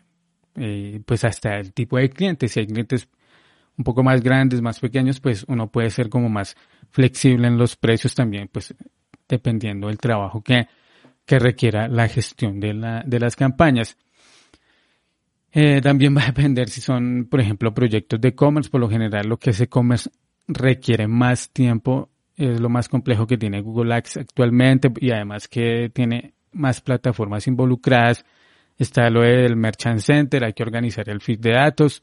Eh, 0.54 1.00
pues 1.04 1.24
hasta 1.24 1.58
el 1.58 1.72
tipo 1.72 1.98
de 1.98 2.08
clientes, 2.08 2.52
si 2.52 2.60
hay 2.60 2.66
clientes 2.66 3.08
un 3.76 3.82
poco 3.82 4.04
más 4.04 4.22
grandes, 4.22 4.62
más 4.62 4.78
pequeños, 4.78 5.18
pues 5.18 5.44
uno 5.48 5.72
puede 5.72 5.90
ser 5.90 6.08
como 6.08 6.28
más 6.28 6.56
flexible 6.90 7.48
en 7.48 7.58
los 7.58 7.74
precios 7.74 8.14
también, 8.14 8.48
pues 8.50 8.74
dependiendo 9.28 9.88
del 9.88 9.98
trabajo 9.98 10.40
que, 10.40 10.68
que 11.24 11.40
requiera 11.40 11.88
la 11.88 12.06
gestión 12.06 12.60
de, 12.60 12.74
la, 12.74 13.02
de 13.04 13.18
las 13.18 13.34
campañas. 13.34 13.96
Eh, 15.58 15.80
también 15.80 16.14
va 16.14 16.22
a 16.22 16.26
depender 16.26 16.68
si 16.68 16.82
son, 16.82 17.28
por 17.30 17.40
ejemplo, 17.40 17.72
proyectos 17.72 18.20
de 18.20 18.28
e-commerce. 18.28 18.68
Por 18.68 18.78
lo 18.78 18.90
general, 18.90 19.26
lo 19.26 19.38
que 19.38 19.50
es 19.50 19.60
e-commerce 19.62 20.10
requiere 20.46 21.08
más 21.08 21.48
tiempo. 21.48 22.10
Es 22.36 22.60
lo 22.60 22.68
más 22.68 22.90
complejo 22.90 23.26
que 23.26 23.38
tiene 23.38 23.62
Google 23.62 23.94
Ads 23.94 24.18
actualmente 24.18 24.92
y 25.00 25.12
además 25.12 25.48
que 25.48 25.90
tiene 25.94 26.34
más 26.52 26.82
plataformas 26.82 27.46
involucradas. 27.46 28.26
Está 28.76 29.08
lo 29.08 29.22
del 29.22 29.56
Merchant 29.56 30.00
Center, 30.00 30.44
hay 30.44 30.52
que 30.52 30.62
organizar 30.62 31.08
el 31.08 31.22
feed 31.22 31.40
de 31.40 31.52
datos. 31.52 32.02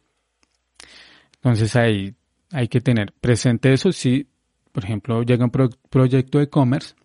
Entonces 1.35 1.75
ahí 1.75 2.15
hay 2.51 2.67
que 2.67 2.81
tener 2.81 3.13
presente 3.21 3.71
eso. 3.71 3.91
Si, 3.91 4.27
por 4.71 4.83
ejemplo, 4.83 5.21
llega 5.21 5.45
un 5.45 5.51
proyecto 5.91 6.39
de 6.39 6.45
e-commerce, 6.45 6.95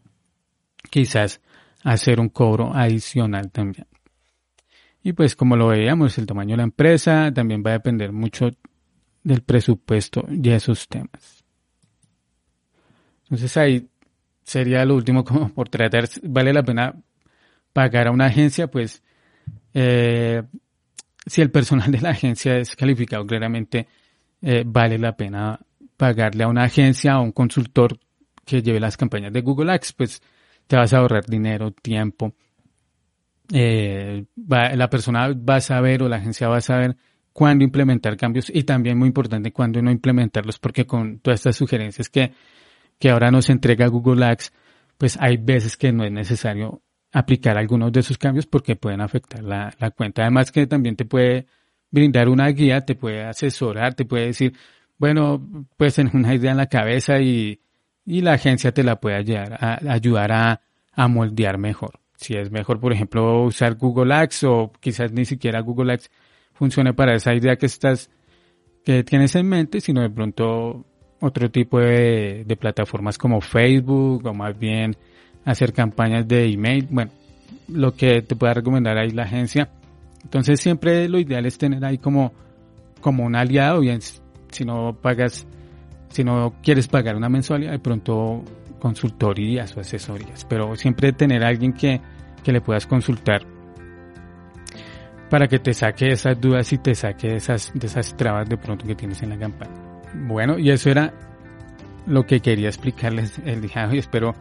quizás 0.88 1.42
hacer 1.84 2.18
un 2.18 2.30
cobro 2.30 2.74
adicional 2.74 3.50
también. 3.50 3.86
Y 5.02 5.12
pues 5.12 5.36
como 5.36 5.56
lo 5.56 5.68
veíamos, 5.68 6.18
el 6.18 6.26
tamaño 6.26 6.52
de 6.52 6.58
la 6.58 6.62
empresa 6.64 7.32
también 7.32 7.62
va 7.64 7.70
a 7.70 7.74
depender 7.74 8.12
mucho 8.12 8.50
del 9.22 9.42
presupuesto 9.42 10.26
y 10.30 10.50
esos 10.50 10.88
temas. 10.88 11.44
Entonces 13.24 13.56
ahí 13.56 13.88
sería 14.42 14.84
lo 14.84 14.94
último 14.94 15.24
como 15.24 15.48
por 15.54 15.68
tratar, 15.68 16.08
vale 16.22 16.52
la 16.52 16.62
pena 16.62 16.94
pagar 17.72 18.08
a 18.08 18.10
una 18.10 18.26
agencia, 18.26 18.68
pues 18.68 19.02
eh, 19.74 20.42
si 21.26 21.42
el 21.42 21.50
personal 21.50 21.92
de 21.92 22.00
la 22.00 22.10
agencia 22.10 22.56
es 22.56 22.74
calificado 22.74 23.26
claramente, 23.26 23.86
eh, 24.40 24.64
vale 24.66 24.98
la 24.98 25.16
pena 25.16 25.60
pagarle 25.96 26.44
a 26.44 26.48
una 26.48 26.64
agencia 26.64 27.18
o 27.18 27.22
un 27.22 27.32
consultor 27.32 27.98
que 28.44 28.62
lleve 28.62 28.80
las 28.80 28.96
campañas 28.96 29.32
de 29.32 29.42
Google 29.42 29.72
Ads, 29.72 29.92
pues 29.92 30.22
te 30.66 30.76
vas 30.76 30.92
a 30.92 30.98
ahorrar 30.98 31.26
dinero, 31.26 31.70
tiempo 31.70 32.34
eh, 33.52 34.26
la 34.36 34.90
persona 34.90 35.28
va 35.32 35.56
a 35.56 35.60
saber 35.60 36.02
o 36.02 36.08
la 36.08 36.16
agencia 36.16 36.48
va 36.48 36.58
a 36.58 36.60
saber 36.60 36.96
cuándo 37.32 37.64
implementar 37.64 38.16
cambios 38.16 38.50
y 38.52 38.64
también 38.64 38.98
muy 38.98 39.06
importante 39.06 39.52
cuándo 39.52 39.80
no 39.80 39.90
implementarlos 39.90 40.58
porque 40.58 40.86
con 40.86 41.20
todas 41.20 41.40
estas 41.40 41.56
sugerencias 41.56 42.08
que, 42.08 42.32
que 42.98 43.10
ahora 43.10 43.30
nos 43.30 43.48
entrega 43.48 43.86
Google 43.86 44.24
Ads, 44.26 44.52
pues 44.98 45.16
hay 45.20 45.36
veces 45.36 45.76
que 45.76 45.92
no 45.92 46.04
es 46.04 46.12
necesario 46.12 46.82
aplicar 47.12 47.56
algunos 47.56 47.92
de 47.92 48.00
esos 48.00 48.18
cambios 48.18 48.46
porque 48.46 48.76
pueden 48.76 49.00
afectar 49.00 49.42
la, 49.42 49.72
la 49.78 49.90
cuenta. 49.92 50.22
Además 50.22 50.50
que 50.50 50.66
también 50.66 50.96
te 50.96 51.04
puede 51.04 51.46
brindar 51.90 52.28
una 52.28 52.48
guía, 52.48 52.80
te 52.82 52.96
puede 52.96 53.24
asesorar, 53.24 53.94
te 53.94 54.04
puede 54.04 54.26
decir, 54.26 54.54
bueno, 54.98 55.66
pues 55.76 55.94
tener 55.94 56.14
una 56.16 56.34
idea 56.34 56.50
en 56.50 56.56
la 56.56 56.66
cabeza 56.66 57.20
y, 57.20 57.60
y 58.04 58.20
la 58.20 58.32
agencia 58.32 58.72
te 58.72 58.82
la 58.82 59.00
puede 59.00 59.16
ayudar 59.16 59.56
a, 59.64 59.92
ayudar 59.92 60.32
a, 60.32 60.60
a 60.92 61.08
moldear 61.08 61.56
mejor 61.56 62.00
si 62.18 62.34
es 62.34 62.50
mejor, 62.50 62.80
por 62.80 62.92
ejemplo, 62.92 63.44
usar 63.44 63.76
Google 63.76 64.12
Ads 64.12 64.44
o 64.44 64.72
quizás 64.80 65.12
ni 65.12 65.24
siquiera 65.24 65.60
Google 65.60 65.92
Ads 65.92 66.10
funcione 66.52 66.92
para 66.92 67.14
esa 67.14 67.32
idea 67.32 67.54
que 67.54 67.66
estás, 67.66 68.10
que 68.84 69.04
tienes 69.04 69.36
en 69.36 69.48
mente, 69.48 69.80
sino 69.80 70.02
de 70.02 70.10
pronto 70.10 70.84
otro 71.20 71.48
tipo 71.48 71.78
de, 71.78 72.44
plataformas 72.58 73.18
como 73.18 73.40
Facebook 73.40 74.26
o 74.26 74.34
más 74.34 74.58
bien 74.58 74.96
hacer 75.44 75.72
campañas 75.72 76.26
de 76.26 76.46
email. 76.46 76.88
Bueno, 76.90 77.12
lo 77.68 77.94
que 77.94 78.22
te 78.22 78.34
pueda 78.34 78.54
recomendar 78.54 78.98
ahí 78.98 79.10
la 79.10 79.22
agencia. 79.22 79.70
Entonces 80.24 80.60
siempre 80.60 81.08
lo 81.08 81.20
ideal 81.20 81.46
es 81.46 81.56
tener 81.56 81.84
ahí 81.84 81.98
como, 81.98 82.32
como 83.00 83.24
un 83.24 83.36
aliado, 83.36 83.78
bien, 83.78 84.00
si 84.00 84.64
no 84.64 84.92
pagas, 85.00 85.46
si 86.08 86.24
no 86.24 86.54
quieres 86.64 86.88
pagar 86.88 87.14
una 87.14 87.28
mensualidad, 87.28 87.70
de 87.70 87.78
pronto 87.78 88.42
consultorías 88.78 89.76
o 89.76 89.80
asesorías, 89.80 90.44
pero 90.44 90.76
siempre 90.76 91.12
tener 91.12 91.44
a 91.44 91.48
alguien 91.48 91.72
que, 91.72 92.00
que 92.42 92.52
le 92.52 92.60
puedas 92.60 92.86
consultar 92.86 93.42
para 95.28 95.46
que 95.46 95.58
te 95.58 95.74
saque 95.74 96.08
esas 96.08 96.40
dudas 96.40 96.72
y 96.72 96.78
te 96.78 96.94
saque 96.94 97.36
esas, 97.36 97.70
de 97.74 97.86
esas 97.86 98.16
trabas 98.16 98.48
de 98.48 98.56
pronto 98.56 98.86
que 98.86 98.94
tienes 98.94 99.22
en 99.22 99.30
la 99.30 99.38
campaña. 99.38 99.74
Bueno, 100.14 100.58
y 100.58 100.70
eso 100.70 100.90
era 100.90 101.12
lo 102.06 102.24
que 102.24 102.40
quería 102.40 102.68
explicarles 102.68 103.38
el 103.44 103.60
día 103.60 103.82
de 103.82 103.88
hoy. 103.88 103.98
Espero 103.98 104.34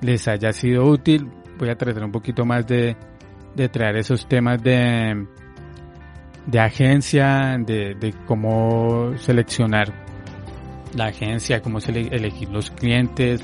les 0.00 0.26
haya 0.28 0.52
sido 0.52 0.84
útil. 0.84 1.28
Voy 1.58 1.68
a 1.68 1.76
tratar 1.76 2.04
un 2.04 2.10
poquito 2.10 2.44
más 2.44 2.66
de, 2.66 2.96
de 3.54 3.68
traer 3.68 3.96
esos 3.96 4.26
temas 4.26 4.60
de, 4.62 5.26
de 6.46 6.60
agencia, 6.60 7.56
de, 7.58 7.94
de 7.94 8.12
cómo 8.26 9.12
seleccionar 9.16 9.92
la 10.94 11.06
agencia, 11.06 11.62
cómo 11.62 11.78
elegir 11.78 12.48
los 12.50 12.70
clientes, 12.70 13.42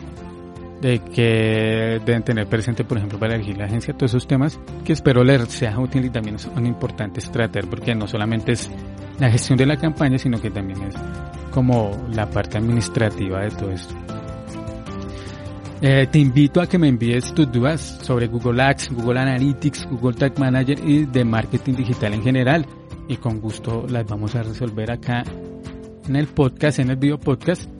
de 0.80 1.00
que 1.00 2.00
deben 2.04 2.22
tener 2.22 2.46
presente, 2.46 2.84
por 2.84 2.98
ejemplo, 2.98 3.18
para 3.18 3.34
elegir 3.34 3.56
la 3.56 3.64
agencia, 3.64 3.94
todos 3.94 4.12
esos 4.12 4.26
temas 4.26 4.60
que 4.84 4.92
espero 4.92 5.24
les 5.24 5.48
sea 5.48 5.78
útil 5.78 6.04
y 6.04 6.10
también 6.10 6.38
son 6.38 6.66
importantes 6.66 7.30
tratar 7.30 7.66
porque 7.68 7.94
no 7.94 8.06
solamente 8.06 8.52
es 8.52 8.70
la 9.18 9.30
gestión 9.30 9.58
de 9.58 9.66
la 9.66 9.76
campaña, 9.76 10.18
sino 10.18 10.40
que 10.40 10.50
también 10.50 10.82
es 10.82 10.94
como 11.50 11.90
la 12.12 12.30
parte 12.30 12.58
administrativa 12.58 13.42
de 13.42 13.50
todo 13.50 13.70
esto. 13.70 13.94
Eh, 15.80 16.08
te 16.10 16.18
invito 16.18 16.60
a 16.60 16.66
que 16.66 16.76
me 16.76 16.88
envíes 16.88 17.32
tus 17.32 17.50
dudas 17.52 17.80
sobre 18.02 18.26
Google 18.26 18.60
Ads, 18.62 18.90
Google 18.92 19.20
Analytics, 19.20 19.86
Google 19.88 20.16
Tag 20.16 20.38
Manager 20.38 20.78
y 20.84 21.06
de 21.06 21.24
marketing 21.24 21.74
digital 21.74 22.14
en 22.14 22.22
general. 22.22 22.66
Y 23.06 23.16
con 23.16 23.40
gusto 23.40 23.86
las 23.88 24.04
vamos 24.06 24.34
a 24.34 24.42
resolver 24.42 24.90
acá 24.90 25.22
en 26.08 26.16
el 26.16 26.26
podcast, 26.26 26.80
en 26.80 26.90
el 26.90 26.96
video 26.96 27.18
podcast. 27.18 27.77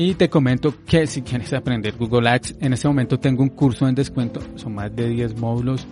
Y 0.00 0.14
te 0.14 0.30
comento 0.30 0.72
que 0.86 1.08
si 1.08 1.22
quieres 1.22 1.52
aprender 1.52 1.96
Google 1.96 2.28
Ads, 2.28 2.54
en 2.60 2.72
este 2.72 2.86
momento 2.86 3.18
tengo 3.18 3.42
un 3.42 3.48
curso 3.48 3.88
en 3.88 3.96
descuento, 3.96 4.40
son 4.54 4.76
más 4.76 4.94
de 4.94 5.08
10 5.08 5.36
módulos 5.40 5.88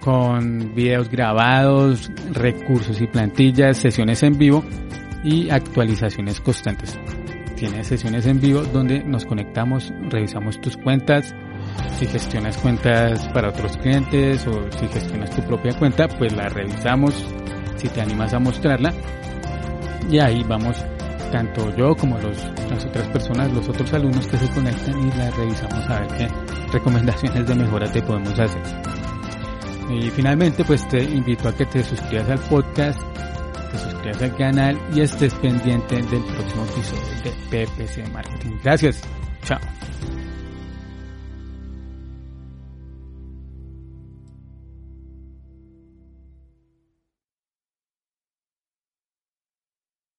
con 0.00 0.74
videos 0.74 1.08
grabados, 1.08 2.10
recursos 2.32 3.00
y 3.00 3.06
plantillas, 3.06 3.78
sesiones 3.78 4.22
en 4.22 4.36
vivo 4.36 4.62
y 5.24 5.48
actualizaciones 5.48 6.38
constantes. 6.42 6.98
Tiene 7.56 7.82
sesiones 7.82 8.26
en 8.26 8.42
vivo 8.42 8.60
donde 8.60 9.02
nos 9.02 9.24
conectamos, 9.24 9.90
revisamos 10.10 10.60
tus 10.60 10.76
cuentas, 10.76 11.34
si 11.98 12.04
gestionas 12.04 12.58
cuentas 12.58 13.26
para 13.28 13.48
otros 13.48 13.78
clientes 13.78 14.46
o 14.46 14.70
si 14.70 14.86
gestionas 14.88 15.34
tu 15.34 15.40
propia 15.44 15.72
cuenta, 15.78 16.08
pues 16.08 16.34
la 16.34 16.50
revisamos, 16.50 17.14
si 17.76 17.88
te 17.88 18.02
animas 18.02 18.34
a 18.34 18.38
mostrarla 18.38 18.92
y 20.10 20.18
ahí 20.18 20.44
vamos 20.46 20.84
tanto 21.34 21.68
yo 21.74 21.96
como 21.96 22.16
los, 22.18 22.36
las 22.70 22.84
otras 22.84 23.08
personas, 23.08 23.52
los 23.52 23.68
otros 23.68 23.92
alumnos 23.92 24.24
que 24.28 24.36
se 24.36 24.48
conectan 24.50 25.02
y 25.02 25.10
la 25.18 25.28
revisamos 25.32 25.90
a 25.90 25.98
ver 25.98 26.08
qué 26.16 26.28
recomendaciones 26.72 27.48
de 27.48 27.54
mejora 27.56 27.90
te 27.90 28.00
podemos 28.02 28.38
hacer. 28.38 28.62
Y 29.90 30.10
finalmente 30.10 30.64
pues 30.64 30.86
te 30.86 31.02
invito 31.02 31.48
a 31.48 31.56
que 31.56 31.66
te 31.66 31.82
suscribas 31.82 32.30
al 32.30 32.38
podcast 32.38 33.00
te 33.72 33.78
suscribas 33.78 34.22
al 34.22 34.36
canal 34.36 34.80
y 34.94 35.00
estés 35.00 35.34
pendiente 35.34 35.96
del 35.96 36.22
próximo 36.22 36.66
episodio 36.66 37.22
de 37.24 37.66
PPC 37.66 38.12
Marketing. 38.12 38.52
Gracias. 38.62 39.02
Chao. 39.42 39.58